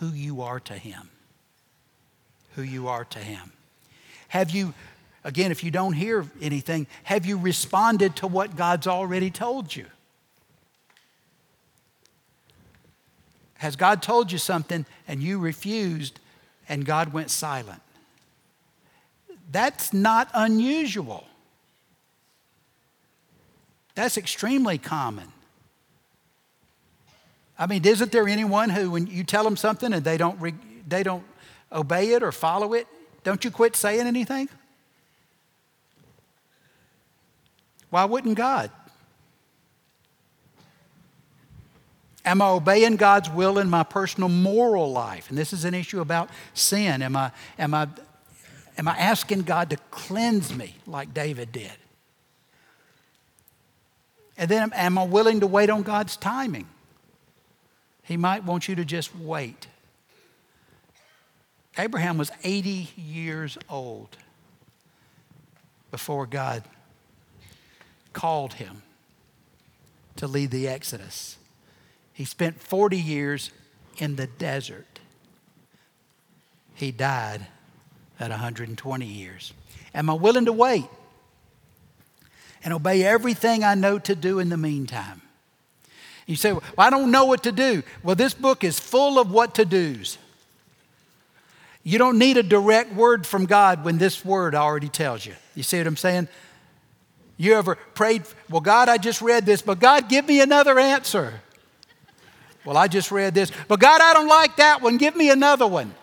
who 0.00 0.08
you 0.08 0.42
are 0.42 0.60
to 0.60 0.74
Him. 0.74 1.08
Who 2.54 2.62
you 2.62 2.88
are 2.88 3.04
to 3.06 3.18
Him. 3.18 3.52
Have 4.28 4.50
you, 4.50 4.74
again, 5.24 5.50
if 5.50 5.64
you 5.64 5.70
don't 5.70 5.94
hear 5.94 6.26
anything, 6.40 6.86
have 7.04 7.26
you 7.26 7.38
responded 7.38 8.16
to 8.16 8.26
what 8.26 8.56
God's 8.56 8.86
already 8.86 9.30
told 9.30 9.74
you? 9.74 9.86
Has 13.58 13.74
God 13.74 14.02
told 14.02 14.30
you 14.30 14.38
something 14.38 14.86
and 15.08 15.22
you 15.22 15.38
refused 15.38 16.20
and 16.68 16.84
God 16.84 17.12
went 17.12 17.30
silent? 17.30 17.82
That's 19.50 19.92
not 19.92 20.30
unusual. 20.34 21.26
That's 23.94 24.16
extremely 24.16 24.78
common. 24.78 25.32
I 27.58 27.66
mean, 27.66 27.84
isn't 27.84 28.12
there 28.12 28.28
anyone 28.28 28.70
who, 28.70 28.92
when 28.92 29.08
you 29.08 29.24
tell 29.24 29.42
them 29.42 29.56
something 29.56 29.92
and 29.92 30.04
they 30.04 30.16
don't, 30.16 30.40
re- 30.40 30.54
they 30.86 31.02
don't 31.02 31.24
obey 31.72 32.10
it 32.12 32.22
or 32.22 32.30
follow 32.30 32.72
it, 32.74 32.86
don't 33.24 33.44
you 33.44 33.50
quit 33.50 33.74
saying 33.74 34.06
anything? 34.06 34.48
Why 37.90 38.04
wouldn't 38.04 38.36
God? 38.36 38.70
Am 42.24 42.42
I 42.42 42.48
obeying 42.48 42.96
God's 42.96 43.30
will 43.30 43.58
in 43.58 43.70
my 43.70 43.82
personal 43.82 44.28
moral 44.28 44.92
life? 44.92 45.30
And 45.30 45.38
this 45.38 45.52
is 45.52 45.64
an 45.64 45.74
issue 45.74 46.00
about 46.00 46.28
sin. 46.52 47.00
Am 47.02 47.16
I, 47.16 47.32
am 47.58 47.72
I, 47.72 47.88
am 48.76 48.86
I 48.86 48.96
asking 48.98 49.42
God 49.42 49.70
to 49.70 49.78
cleanse 49.90 50.54
me 50.54 50.74
like 50.86 51.14
David 51.14 51.52
did? 51.52 51.72
And 54.36 54.48
then 54.48 54.72
am 54.74 54.98
I 54.98 55.04
willing 55.04 55.40
to 55.40 55.46
wait 55.46 55.70
on 55.70 55.82
God's 55.82 56.16
timing? 56.16 56.68
He 58.08 58.16
might 58.16 58.42
want 58.42 58.68
you 58.68 58.74
to 58.74 58.86
just 58.86 59.14
wait. 59.14 59.66
Abraham 61.76 62.16
was 62.16 62.30
80 62.42 62.88
years 62.96 63.58
old 63.68 64.16
before 65.90 66.24
God 66.24 66.62
called 68.14 68.54
him 68.54 68.80
to 70.16 70.26
lead 70.26 70.50
the 70.50 70.66
Exodus. 70.66 71.36
He 72.14 72.24
spent 72.24 72.62
40 72.62 72.96
years 72.96 73.50
in 73.98 74.16
the 74.16 74.26
desert. 74.26 75.00
He 76.72 76.90
died 76.90 77.46
at 78.18 78.30
120 78.30 79.04
years. 79.04 79.52
Am 79.94 80.08
I 80.08 80.14
willing 80.14 80.46
to 80.46 80.52
wait 80.54 80.88
and 82.64 82.72
obey 82.72 83.04
everything 83.04 83.64
I 83.64 83.74
know 83.74 83.98
to 83.98 84.14
do 84.14 84.38
in 84.38 84.48
the 84.48 84.56
meantime? 84.56 85.20
You 86.28 86.36
say, 86.36 86.52
well, 86.52 86.62
I 86.76 86.90
don't 86.90 87.10
know 87.10 87.24
what 87.24 87.44
to 87.44 87.52
do. 87.52 87.82
Well, 88.02 88.14
this 88.14 88.34
book 88.34 88.62
is 88.62 88.78
full 88.78 89.18
of 89.18 89.32
what 89.32 89.54
to 89.54 89.64
do's. 89.64 90.18
You 91.82 91.96
don't 91.96 92.18
need 92.18 92.36
a 92.36 92.42
direct 92.42 92.92
word 92.92 93.26
from 93.26 93.46
God 93.46 93.82
when 93.82 93.96
this 93.96 94.22
word 94.26 94.54
already 94.54 94.90
tells 94.90 95.24
you. 95.24 95.34
You 95.54 95.62
see 95.62 95.78
what 95.78 95.86
I'm 95.86 95.96
saying? 95.96 96.28
You 97.38 97.54
ever 97.54 97.76
prayed, 97.94 98.24
well, 98.50 98.60
God, 98.60 98.90
I 98.90 98.98
just 98.98 99.22
read 99.22 99.46
this, 99.46 99.62
but 99.62 99.80
God, 99.80 100.10
give 100.10 100.28
me 100.28 100.42
another 100.42 100.78
answer. 100.78 101.40
Well, 102.62 102.76
I 102.76 102.88
just 102.88 103.10
read 103.10 103.32
this, 103.32 103.50
but 103.66 103.80
God, 103.80 104.02
I 104.02 104.12
don't 104.12 104.28
like 104.28 104.56
that 104.56 104.82
one. 104.82 104.98
Give 104.98 105.16
me 105.16 105.30
another 105.30 105.66
one. 105.66 105.94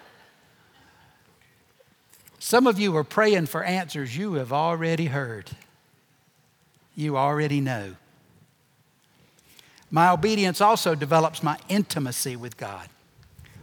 Some 2.40 2.66
of 2.66 2.80
you 2.80 2.98
are 2.98 3.04
praying 3.04 3.46
for 3.46 3.64
answers 3.64 4.18
you 4.18 4.34
have 4.34 4.52
already 4.52 5.06
heard. 5.06 5.52
You 6.96 7.16
already 7.16 7.62
know. 7.62 7.96
My 9.92 10.10
obedience 10.10 10.62
also 10.62 10.96
develops 10.96 11.44
my 11.44 11.58
intimacy 11.70 12.36
with 12.36 12.58
God. 12.58 12.90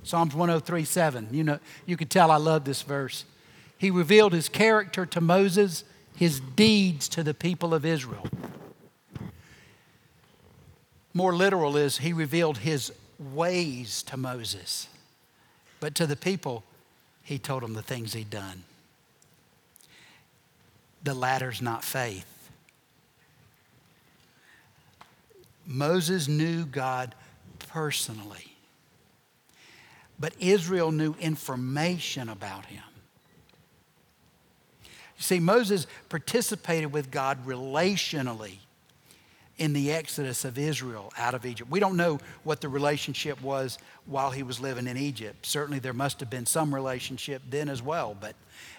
Psalms 0.04 0.34
103 0.34 0.84
7. 0.84 1.28
You 1.30 1.44
know, 1.44 1.58
you 1.86 1.96
could 1.96 2.10
tell 2.10 2.30
I 2.30 2.36
love 2.36 2.64
this 2.64 2.82
verse. 2.82 3.24
He 3.78 3.90
revealed 3.90 4.32
his 4.32 4.48
character 4.48 5.04
to 5.06 5.20
Moses, 5.20 5.84
his 6.16 6.40
deeds 6.40 7.08
to 7.10 7.22
the 7.22 7.34
people 7.34 7.74
of 7.74 7.84
Israel. 7.84 8.26
More 11.14 11.34
literal 11.34 11.76
is 11.76 11.98
he 11.98 12.12
revealed 12.12 12.58
his 12.58 12.92
ways 13.18 14.02
to 14.04 14.16
Moses, 14.16 14.88
but 15.78 15.94
to 15.96 16.06
the 16.06 16.16
people, 16.16 16.64
he 17.22 17.38
told 17.38 17.62
them 17.62 17.74
the 17.74 17.82
things 17.82 18.14
he'd 18.14 18.30
done. 18.30 18.64
The 21.02 21.14
latter's 21.14 21.60
not 21.60 21.84
faith. 21.84 22.31
Moses 25.66 26.28
knew 26.28 26.64
God 26.64 27.14
personally, 27.68 28.56
but 30.18 30.34
Israel 30.38 30.92
knew 30.92 31.14
information 31.20 32.28
about 32.28 32.66
him. 32.66 32.82
You 35.16 35.22
see, 35.22 35.40
Moses 35.40 35.86
participated 36.08 36.92
with 36.92 37.10
God 37.10 37.46
relationally 37.46 38.58
in 39.58 39.72
the 39.72 39.92
exodus 39.92 40.44
of 40.44 40.58
Israel 40.58 41.12
out 41.16 41.34
of 41.34 41.46
Egypt. 41.46 41.70
We 41.70 41.78
don't 41.78 41.96
know 41.96 42.18
what 42.42 42.60
the 42.60 42.68
relationship 42.68 43.40
was 43.40 43.78
while 44.06 44.30
he 44.30 44.42
was 44.42 44.58
living 44.58 44.88
in 44.88 44.96
Egypt. 44.96 45.46
Certainly 45.46 45.78
there 45.78 45.92
must 45.92 46.18
have 46.20 46.30
been 46.30 46.46
some 46.46 46.74
relationship 46.74 47.42
then 47.48 47.68
as 47.68 47.80
well, 47.80 48.16
but, 48.18 48.34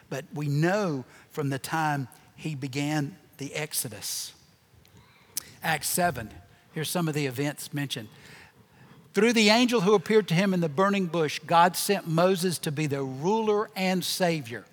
but 0.10 0.26
we 0.34 0.48
know 0.48 1.06
from 1.32 1.50
the 1.50 1.60
time 1.60 2.10
he 2.36 2.56
began 2.56 3.16
the 3.38 3.54
exodus. 3.54 4.34
Acts 5.64 5.88
7, 5.88 6.30
here's 6.74 6.90
some 6.90 7.08
of 7.08 7.14
the 7.14 7.26
events 7.26 7.74
mentioned. 7.74 8.10
Through 9.14 9.34
the 9.34 9.50
angel 9.50 9.82
who 9.82 9.94
appeared 9.94 10.28
to 10.30 10.34
him 10.34 10.54
in 10.54 10.60
the 10.60 10.70
burning 10.70 11.06
bush, 11.06 11.40
God 11.46 11.76
sent 11.76 12.08
Moses 12.08 12.58
to 12.60 12.72
be 12.72 12.88
the 12.88 13.04
ruler 13.04 13.70
and 13.76 14.04
savior. 14.04 14.66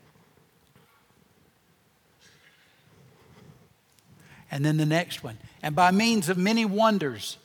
And 4.50 4.64
then 4.64 4.78
the 4.78 4.86
next 4.86 5.22
one 5.22 5.38
and 5.62 5.76
by 5.76 5.90
means 5.90 6.28
of 6.28 6.38
many 6.38 6.64
wonders 6.64 7.36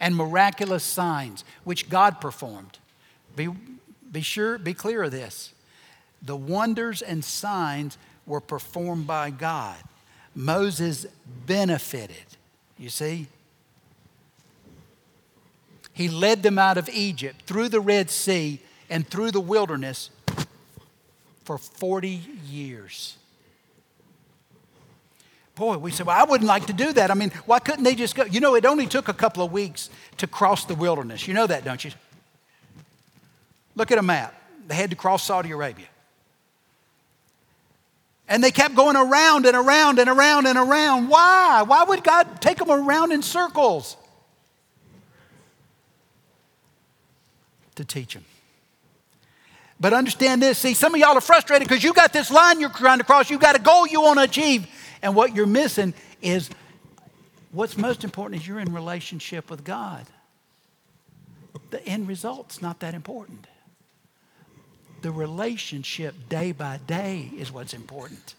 and 0.00 0.14
miraculous 0.14 0.84
signs 0.84 1.44
which 1.64 1.88
God 1.88 2.20
performed. 2.20 2.78
Be, 3.36 3.48
be 4.10 4.20
sure, 4.20 4.58
be 4.58 4.74
clear 4.74 5.02
of 5.02 5.10
this. 5.10 5.52
The 6.22 6.36
wonders 6.36 7.02
and 7.02 7.24
signs 7.24 7.98
were 8.26 8.40
performed 8.40 9.06
by 9.06 9.30
God. 9.30 9.76
Moses 10.34 11.06
benefited. 11.46 12.24
You 12.78 12.88
see? 12.88 13.26
He 15.94 16.08
led 16.08 16.42
them 16.42 16.58
out 16.58 16.76
of 16.76 16.90
Egypt 16.90 17.42
through 17.46 17.70
the 17.70 17.80
Red 17.80 18.10
Sea 18.10 18.60
and 18.90 19.08
through 19.08 19.30
the 19.30 19.40
wilderness 19.40 20.10
for 21.44 21.56
40 21.56 22.20
years. 22.48 23.16
Boy, 25.54 25.78
we 25.78 25.92
said, 25.92 26.06
well, 26.06 26.18
I 26.18 26.24
wouldn't 26.24 26.48
like 26.48 26.66
to 26.66 26.72
do 26.72 26.92
that. 26.94 27.12
I 27.12 27.14
mean, 27.14 27.30
why 27.46 27.60
couldn't 27.60 27.84
they 27.84 27.94
just 27.94 28.16
go? 28.16 28.24
You 28.24 28.40
know, 28.40 28.56
it 28.56 28.66
only 28.66 28.86
took 28.86 29.06
a 29.06 29.12
couple 29.12 29.44
of 29.44 29.52
weeks 29.52 29.88
to 30.16 30.26
cross 30.26 30.64
the 30.64 30.74
wilderness. 30.74 31.28
You 31.28 31.34
know 31.34 31.46
that, 31.46 31.64
don't 31.64 31.82
you? 31.84 31.92
Look 33.76 33.92
at 33.92 33.98
a 33.98 34.02
map. 34.02 34.34
They 34.66 34.74
had 34.74 34.90
to 34.90 34.96
cross 34.96 35.22
Saudi 35.22 35.52
Arabia. 35.52 35.86
And 38.28 38.42
they 38.42 38.50
kept 38.50 38.74
going 38.74 38.96
around 38.96 39.46
and 39.46 39.56
around 39.56 40.00
and 40.00 40.08
around 40.08 40.46
and 40.46 40.58
around. 40.58 41.08
Why? 41.08 41.62
Why 41.64 41.84
would 41.84 42.02
God 42.02 42.40
take 42.40 42.58
them 42.58 42.70
around 42.70 43.12
in 43.12 43.22
circles? 43.22 43.96
To 47.76 47.84
teach 47.84 48.14
them. 48.14 48.24
But 49.80 49.92
understand 49.92 50.40
this 50.40 50.58
see, 50.58 50.74
some 50.74 50.94
of 50.94 51.00
y'all 51.00 51.16
are 51.16 51.20
frustrated 51.20 51.66
because 51.68 51.82
you 51.82 51.92
got 51.92 52.12
this 52.12 52.30
line 52.30 52.60
you're 52.60 52.70
trying 52.70 52.98
to 52.98 53.04
cross, 53.04 53.28
you 53.30 53.38
got 53.38 53.56
a 53.56 53.58
goal 53.58 53.86
you 53.86 54.00
want 54.00 54.18
to 54.18 54.24
achieve. 54.24 54.66
And 55.02 55.14
what 55.14 55.34
you're 55.34 55.46
missing 55.46 55.92
is 56.22 56.48
what's 57.52 57.76
most 57.76 58.04
important 58.04 58.40
is 58.40 58.46
you're 58.46 58.60
in 58.60 58.72
relationship 58.72 59.50
with 59.50 59.64
God. 59.64 60.06
The 61.74 61.84
end 61.88 62.06
result's 62.06 62.62
not 62.62 62.78
that 62.80 62.94
important. 62.94 63.48
The 65.02 65.10
relationship 65.10 66.14
day 66.28 66.52
by 66.52 66.78
day 66.86 67.32
is 67.36 67.50
what's 67.50 67.74
important. 67.74 68.36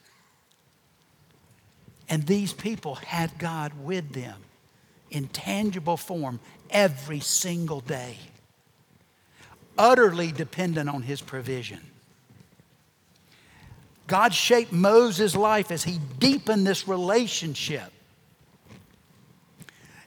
And 2.08 2.26
these 2.26 2.54
people 2.54 2.96
had 2.96 3.38
God 3.38 3.74
with 3.84 4.14
them 4.14 4.38
in 5.12 5.28
tangible 5.28 5.98
form 5.98 6.40
every 6.70 7.20
single 7.20 7.82
day, 7.82 8.18
utterly 9.78 10.32
dependent 10.32 10.90
on 10.90 11.02
His 11.02 11.22
provision. 11.22 11.82
God 14.08 14.34
shaped 14.34 14.72
Moses' 14.72 15.36
life 15.36 15.72
as 15.72 15.84
he 15.84 16.00
deepened 16.20 16.66
this 16.66 16.88
relationship. 16.88 17.92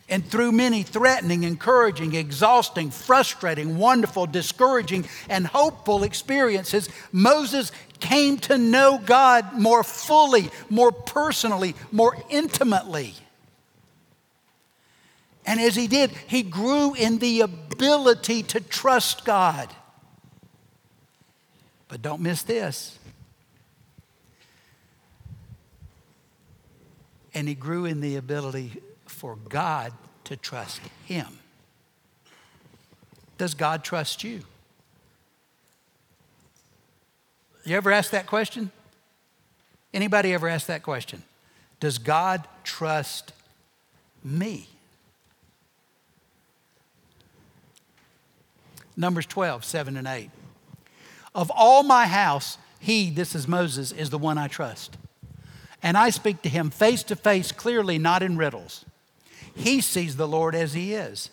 And 0.08 0.24
through 0.24 0.52
many 0.52 0.84
threatening, 0.84 1.42
encouraging, 1.42 2.14
exhausting, 2.14 2.90
frustrating, 2.90 3.76
wonderful, 3.76 4.26
discouraging, 4.26 5.06
and 5.28 5.46
hopeful 5.46 6.02
experiences, 6.02 6.88
Moses 7.12 7.72
came 8.00 8.38
to 8.38 8.56
know 8.56 8.98
God 9.04 9.52
more 9.54 9.84
fully, 9.84 10.50
more 10.70 10.92
personally, 10.92 11.74
more 11.92 12.16
intimately. 12.30 13.14
And 15.48 15.62
as 15.62 15.74
he 15.74 15.86
did, 15.86 16.10
he 16.10 16.42
grew 16.42 16.92
in 16.92 17.20
the 17.20 17.40
ability 17.40 18.42
to 18.42 18.60
trust 18.60 19.24
God. 19.24 19.74
But 21.88 22.02
don't 22.02 22.20
miss 22.20 22.42
this. 22.42 22.98
And 27.32 27.48
he 27.48 27.54
grew 27.54 27.86
in 27.86 28.02
the 28.02 28.16
ability 28.16 28.82
for 29.06 29.36
God 29.48 29.94
to 30.24 30.36
trust 30.36 30.82
him. 31.06 31.38
Does 33.38 33.54
God 33.54 33.82
trust 33.82 34.22
you? 34.22 34.42
You 37.64 37.74
ever 37.74 37.90
ask 37.90 38.10
that 38.10 38.26
question? 38.26 38.70
Anybody 39.94 40.34
ever 40.34 40.46
ask 40.46 40.66
that 40.66 40.82
question? 40.82 41.22
Does 41.80 41.96
God 41.96 42.46
trust 42.64 43.32
me? 44.22 44.68
Numbers 48.98 49.26
12, 49.26 49.64
7 49.64 49.96
and 49.96 50.08
8. 50.08 50.28
Of 51.34 51.52
all 51.54 51.84
my 51.84 52.06
house, 52.06 52.58
he, 52.80 53.10
this 53.10 53.34
is 53.34 53.46
Moses, 53.46 53.92
is 53.92 54.10
the 54.10 54.18
one 54.18 54.36
I 54.36 54.48
trust. 54.48 54.98
And 55.82 55.96
I 55.96 56.10
speak 56.10 56.42
to 56.42 56.48
him 56.48 56.70
face 56.70 57.04
to 57.04 57.16
face, 57.16 57.52
clearly, 57.52 57.98
not 57.98 58.24
in 58.24 58.36
riddles. 58.36 58.84
He 59.54 59.80
sees 59.80 60.16
the 60.16 60.26
Lord 60.26 60.54
as 60.54 60.74
He 60.74 60.94
is. 60.94 61.30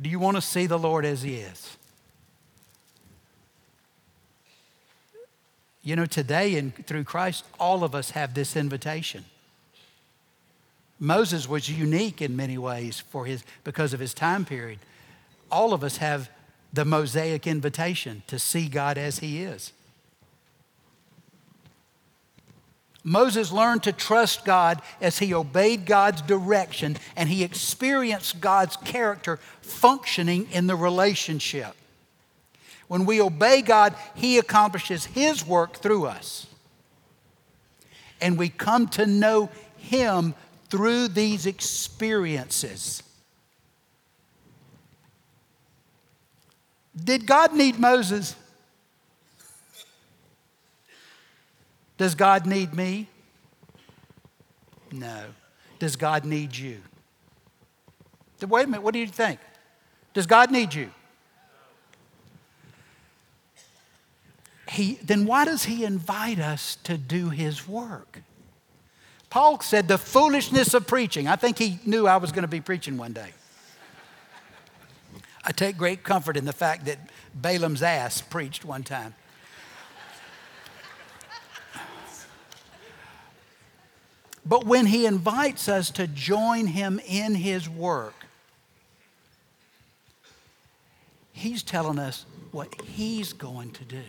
Do 0.00 0.10
you 0.10 0.18
want 0.18 0.36
to 0.36 0.40
see 0.40 0.66
the 0.66 0.78
Lord 0.78 1.04
as 1.04 1.22
He 1.22 1.36
is? 1.36 1.76
You 5.82 5.96
know, 5.96 6.06
today 6.06 6.56
and 6.56 6.74
through 6.86 7.04
Christ, 7.04 7.44
all 7.60 7.84
of 7.84 7.94
us 7.94 8.10
have 8.10 8.34
this 8.34 8.56
invitation. 8.56 9.24
Moses 10.98 11.48
was 11.48 11.68
unique 11.68 12.22
in 12.22 12.34
many 12.34 12.56
ways 12.56 13.00
for 13.00 13.26
his, 13.26 13.44
because 13.64 13.92
of 13.92 14.00
his 14.00 14.14
time 14.14 14.44
period. 14.44 14.78
All 15.54 15.72
of 15.72 15.84
us 15.84 15.98
have 15.98 16.28
the 16.72 16.84
Mosaic 16.84 17.46
invitation 17.46 18.24
to 18.26 18.40
see 18.40 18.68
God 18.68 18.98
as 18.98 19.20
He 19.20 19.40
is. 19.40 19.72
Moses 23.04 23.52
learned 23.52 23.84
to 23.84 23.92
trust 23.92 24.44
God 24.44 24.82
as 25.00 25.18
he 25.18 25.32
obeyed 25.32 25.86
God's 25.86 26.22
direction 26.22 26.96
and 27.16 27.28
he 27.28 27.44
experienced 27.44 28.40
God's 28.40 28.76
character 28.78 29.38
functioning 29.60 30.48
in 30.50 30.66
the 30.66 30.74
relationship. 30.74 31.74
When 32.88 33.04
we 33.06 33.20
obey 33.20 33.62
God, 33.62 33.94
he 34.16 34.38
accomplishes 34.38 35.04
his 35.04 35.46
work 35.46 35.76
through 35.76 36.06
us. 36.06 36.48
And 38.20 38.36
we 38.36 38.48
come 38.48 38.88
to 38.88 39.06
know 39.06 39.50
him 39.76 40.34
through 40.68 41.08
these 41.08 41.46
experiences. 41.46 43.03
Did 47.02 47.26
God 47.26 47.54
need 47.54 47.78
Moses? 47.78 48.36
Does 51.96 52.14
God 52.14 52.46
need 52.46 52.74
me? 52.74 53.08
No. 54.92 55.24
Does 55.78 55.96
God 55.96 56.24
need 56.24 56.56
you? 56.56 56.78
Wait 58.40 58.64
a 58.64 58.66
minute, 58.66 58.82
what 58.82 58.92
do 58.92 59.00
you 59.00 59.06
think? 59.06 59.40
Does 60.12 60.26
God 60.26 60.50
need 60.50 60.74
you? 60.74 60.90
He, 64.68 64.94
then 65.02 65.24
why 65.24 65.44
does 65.44 65.64
he 65.64 65.84
invite 65.84 66.38
us 66.38 66.76
to 66.84 66.98
do 66.98 67.30
his 67.30 67.68
work? 67.68 68.22
Paul 69.30 69.60
said 69.60 69.88
the 69.88 69.98
foolishness 69.98 70.74
of 70.74 70.86
preaching. 70.86 71.26
I 71.26 71.36
think 71.36 71.58
he 71.58 71.78
knew 71.84 72.06
I 72.06 72.18
was 72.18 72.32
going 72.32 72.42
to 72.42 72.48
be 72.48 72.60
preaching 72.60 72.96
one 72.96 73.12
day. 73.12 73.30
I 75.46 75.52
take 75.52 75.76
great 75.76 76.02
comfort 76.02 76.36
in 76.36 76.46
the 76.46 76.52
fact 76.52 76.86
that 76.86 76.98
Balaam's 77.34 77.82
ass 77.82 78.22
preached 78.22 78.64
one 78.64 78.82
time. 78.82 79.14
But 84.46 84.66
when 84.66 84.86
he 84.86 85.06
invites 85.06 85.68
us 85.68 85.90
to 85.92 86.06
join 86.06 86.66
him 86.66 87.00
in 87.06 87.34
his 87.34 87.68
work, 87.68 88.26
he's 91.32 91.62
telling 91.62 91.98
us 91.98 92.26
what 92.52 92.68
he's 92.82 93.32
going 93.32 93.70
to 93.72 93.84
do. 93.84 94.02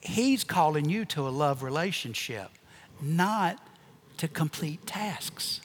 He's 0.00 0.44
calling 0.44 0.88
you 0.88 1.04
to 1.06 1.26
a 1.26 1.30
love 1.30 1.64
relationship, 1.64 2.50
not 3.00 3.58
to 4.18 4.28
complete 4.28 4.86
tasks. 4.86 5.60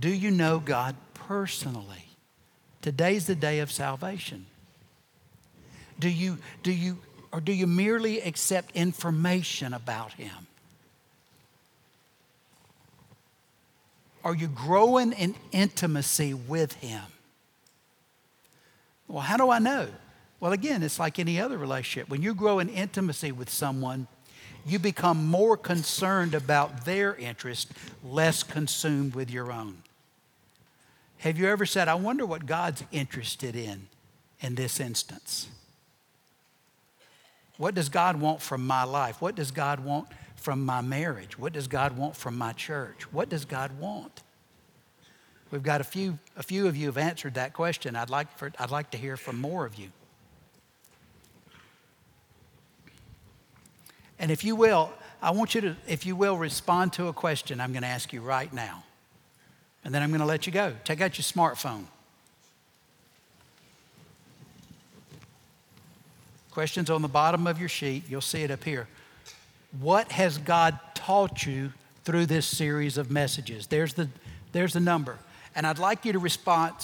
Do 0.00 0.08
you 0.08 0.30
know 0.30 0.58
God 0.58 0.96
personally? 1.12 2.06
Today's 2.80 3.26
the 3.26 3.34
day 3.34 3.58
of 3.58 3.70
salvation. 3.70 4.46
Do 5.98 6.08
you, 6.08 6.38
do 6.62 6.72
you, 6.72 6.98
or 7.30 7.40
do 7.40 7.52
you 7.52 7.66
merely 7.66 8.20
accept 8.22 8.74
information 8.74 9.74
about 9.74 10.14
him? 10.14 10.46
Are 14.24 14.34
you 14.34 14.48
growing 14.48 15.12
in 15.12 15.34
intimacy 15.52 16.32
with 16.32 16.72
him? 16.74 17.02
Well, 19.06 19.20
how 19.20 19.36
do 19.36 19.50
I 19.50 19.58
know? 19.58 19.88
Well, 20.40 20.52
again, 20.52 20.82
it's 20.82 20.98
like 20.98 21.18
any 21.18 21.38
other 21.38 21.58
relationship. 21.58 22.08
When 22.08 22.22
you 22.22 22.34
grow 22.34 22.58
in 22.58 22.70
intimacy 22.70 23.32
with 23.32 23.50
someone, 23.50 24.06
you 24.64 24.78
become 24.78 25.26
more 25.26 25.56
concerned 25.58 26.34
about 26.34 26.86
their 26.86 27.14
interest, 27.16 27.72
less 28.02 28.42
consumed 28.42 29.14
with 29.14 29.30
your 29.30 29.52
own. 29.52 29.82
Have 31.20 31.38
you 31.38 31.48
ever 31.48 31.66
said, 31.66 31.86
I 31.86 31.96
wonder 31.96 32.24
what 32.24 32.46
God's 32.46 32.82
interested 32.92 33.54
in 33.54 33.88
in 34.40 34.54
this 34.54 34.80
instance? 34.80 35.48
What 37.58 37.74
does 37.74 37.90
God 37.90 38.18
want 38.18 38.40
from 38.40 38.66
my 38.66 38.84
life? 38.84 39.20
What 39.20 39.34
does 39.34 39.50
God 39.50 39.80
want 39.80 40.08
from 40.36 40.64
my 40.64 40.80
marriage? 40.80 41.38
What 41.38 41.52
does 41.52 41.68
God 41.68 41.94
want 41.94 42.16
from 42.16 42.38
my 42.38 42.54
church? 42.54 43.12
What 43.12 43.28
does 43.28 43.44
God 43.44 43.78
want? 43.78 44.22
We've 45.50 45.62
got 45.62 45.82
a 45.82 45.84
few, 45.84 46.18
a 46.38 46.42
few 46.42 46.66
of 46.66 46.74
you 46.74 46.86
have 46.86 46.96
answered 46.96 47.34
that 47.34 47.52
question. 47.52 47.96
I'd 47.96 48.08
like, 48.08 48.38
for, 48.38 48.50
I'd 48.58 48.70
like 48.70 48.90
to 48.92 48.98
hear 48.98 49.18
from 49.18 49.38
more 49.38 49.66
of 49.66 49.74
you. 49.74 49.90
And 54.18 54.30
if 54.30 54.42
you 54.42 54.56
will, 54.56 54.90
I 55.20 55.32
want 55.32 55.54
you 55.54 55.60
to, 55.60 55.76
if 55.86 56.06
you 56.06 56.16
will, 56.16 56.38
respond 56.38 56.94
to 56.94 57.08
a 57.08 57.12
question 57.12 57.60
I'm 57.60 57.72
going 57.72 57.82
to 57.82 57.88
ask 57.88 58.10
you 58.10 58.22
right 58.22 58.50
now. 58.54 58.84
And 59.84 59.94
then 59.94 60.02
I'm 60.02 60.10
going 60.10 60.20
to 60.20 60.26
let 60.26 60.46
you 60.46 60.52
go. 60.52 60.74
Take 60.84 61.00
out 61.00 61.16
your 61.16 61.24
smartphone. 61.24 61.84
Questions 66.50 66.90
on 66.90 67.00
the 67.00 67.08
bottom 67.08 67.46
of 67.46 67.58
your 67.58 67.68
sheet. 67.68 68.04
You'll 68.08 68.20
see 68.20 68.42
it 68.42 68.50
up 68.50 68.64
here. 68.64 68.88
What 69.80 70.10
has 70.12 70.36
God 70.36 70.78
taught 70.94 71.46
you 71.46 71.72
through 72.04 72.26
this 72.26 72.44
series 72.44 72.98
of 72.98 73.10
messages? 73.10 73.68
There's 73.68 73.94
the, 73.94 74.08
there's 74.52 74.72
the 74.72 74.80
number. 74.80 75.18
And 75.54 75.66
I'd 75.66 75.78
like 75.78 76.04
you 76.04 76.12
to 76.12 76.18
respond, 76.18 76.74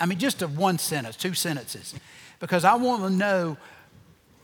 I 0.00 0.06
mean, 0.06 0.18
just 0.18 0.40
a 0.42 0.48
one 0.48 0.78
sentence, 0.78 1.16
two 1.16 1.34
sentences, 1.34 1.94
because 2.38 2.64
I 2.64 2.74
want 2.76 3.02
to 3.02 3.10
know, 3.10 3.56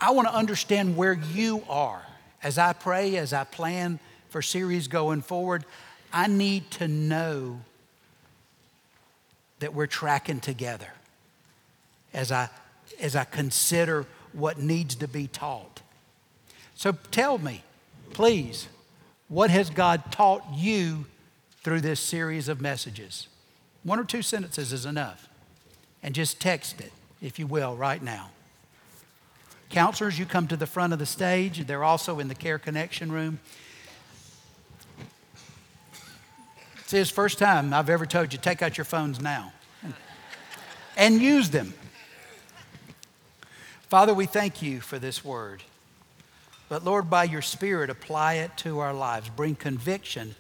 I 0.01 0.11
want 0.11 0.29
to 0.29 0.35
understand 0.35 0.97
where 0.97 1.15
you 1.15 1.63
are. 1.69 2.03
As 2.43 2.59
I 2.59 2.73
pray, 2.73 3.17
as 3.17 3.33
I 3.33 3.45
plan 3.45 3.99
for 4.29 4.43
series 4.43 4.89
going 4.89 5.23
forward, 5.23 5.65
I 6.13 6.27
need 6.27 6.71
to 6.73 6.89
know 6.89 7.61
that 9.61 9.75
we're 9.75 9.87
tracking 9.87 10.41
together 10.41 10.89
as 12.13 12.33
I, 12.33 12.49
as 13.01 13.17
I 13.17 13.25
consider 13.25 14.07
what 14.33 14.59
needs 14.59 14.95
to 14.97 15.09
be 15.09 15.27
taught. 15.27 15.83
So 16.75 16.93
tell 17.11 17.39
me, 17.39 17.63
please, 18.13 18.69
what 19.29 19.51
has 19.51 19.71
God 19.71 20.11
taught 20.11 20.45
you 20.55 21.07
through 21.63 21.81
this 21.81 22.01
series 22.01 22.49
of 22.49 22.61
messages? 22.61 23.29
One 23.83 23.99
or 23.99 24.05
two 24.05 24.23
sentences 24.23 24.73
is 24.73 24.87
enough. 24.87 25.29
And 26.03 26.15
just 26.15 26.41
text 26.41 26.81
it, 26.81 26.93
if 27.21 27.39
you 27.39 27.47
will, 27.47 27.75
right 27.75 28.03
now. 28.03 28.31
Counselors, 29.69 30.19
you 30.19 30.25
come 30.25 30.47
to 30.49 30.57
the 30.57 30.67
front 30.67 30.93
of 30.93 30.99
the 30.99 31.07
stage. 31.07 31.67
They're 31.67 31.85
also 31.85 32.21
in 32.21 32.29
the 32.29 32.35
Care 32.35 32.59
Connection 32.59 33.11
room. 33.11 33.41
It's 36.89 36.93
his 36.95 37.11
first 37.11 37.37
time 37.37 37.75
I've 37.75 37.91
ever 37.91 38.07
told 38.07 38.33
you 38.33 38.39
take 38.39 38.63
out 38.63 38.79
your 38.79 38.87
phones 38.87 39.21
now 39.21 39.53
and 40.97 41.21
use 41.21 41.51
them. 41.51 41.75
Father, 43.91 44.15
we 44.15 44.25
thank 44.25 44.63
you 44.63 44.81
for 44.81 44.99
this 44.99 45.23
word. 45.23 45.63
But 46.71 46.87
Lord, 46.87 47.11
by 47.11 47.25
your 47.25 47.43
Spirit, 47.43 47.91
apply 47.91 48.37
it 48.37 48.57
to 48.59 48.79
our 48.79 48.95
lives. 48.95 49.29
Bring 49.29 49.55
conviction 49.55 50.35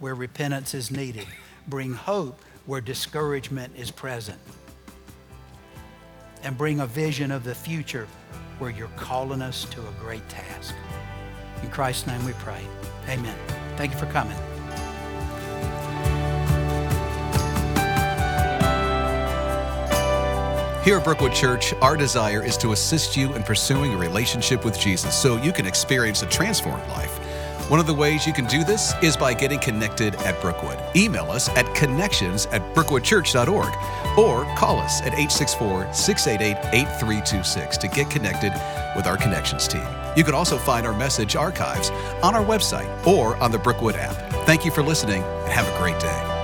where 0.00 0.16
repentance 0.16 0.74
is 0.74 0.90
needed. 0.90 1.28
Bring 1.68 1.94
hope 1.94 2.42
where 2.66 2.80
discouragement 2.80 3.74
is 3.76 3.92
present. 3.92 4.40
And 6.42 6.58
bring 6.58 6.80
a 6.80 6.86
vision 6.86 7.30
of 7.30 7.44
the 7.44 7.54
future 7.54 8.08
where 8.58 8.70
you're 8.70 8.88
calling 8.96 9.42
us 9.42 9.64
to 9.66 9.80
a 9.80 9.92
great 10.00 10.28
task. 10.28 10.74
In 11.62 11.70
Christ's 11.70 12.08
name 12.08 12.26
we 12.26 12.32
pray. 12.32 12.62
Amen. 13.08 13.36
Thank 13.76 13.92
you 13.92 13.98
for 14.00 14.06
coming. 14.06 14.36
Here 20.88 20.96
at 20.96 21.04
Brookwood 21.04 21.34
Church, 21.34 21.74
our 21.82 21.98
desire 21.98 22.42
is 22.42 22.56
to 22.56 22.72
assist 22.72 23.14
you 23.14 23.34
in 23.34 23.42
pursuing 23.42 23.92
a 23.92 23.96
relationship 23.98 24.64
with 24.64 24.80
Jesus 24.80 25.14
so 25.14 25.36
you 25.36 25.52
can 25.52 25.66
experience 25.66 26.22
a 26.22 26.26
transformed 26.26 26.88
life. 26.88 27.14
One 27.70 27.78
of 27.78 27.86
the 27.86 27.92
ways 27.92 28.26
you 28.26 28.32
can 28.32 28.46
do 28.46 28.64
this 28.64 28.94
is 29.02 29.14
by 29.14 29.34
getting 29.34 29.58
connected 29.58 30.14
at 30.22 30.40
Brookwood. 30.40 30.82
Email 30.96 31.30
us 31.30 31.50
at 31.50 31.74
connections 31.74 32.46
at 32.52 32.62
brookwoodchurch.org 32.74 34.18
or 34.18 34.56
call 34.56 34.78
us 34.78 35.02
at 35.02 35.08
864 35.08 35.92
688 35.92 36.56
8326 36.72 37.76
to 37.76 37.88
get 37.88 38.08
connected 38.08 38.54
with 38.96 39.06
our 39.06 39.18
connections 39.18 39.68
team. 39.68 39.86
You 40.16 40.24
can 40.24 40.32
also 40.32 40.56
find 40.56 40.86
our 40.86 40.96
message 40.96 41.36
archives 41.36 41.90
on 42.22 42.34
our 42.34 42.42
website 42.42 43.06
or 43.06 43.36
on 43.42 43.52
the 43.52 43.58
Brookwood 43.58 43.96
app. 43.96 44.16
Thank 44.46 44.64
you 44.64 44.70
for 44.70 44.82
listening 44.82 45.22
and 45.22 45.52
have 45.52 45.68
a 45.68 45.78
great 45.78 46.00
day. 46.00 46.37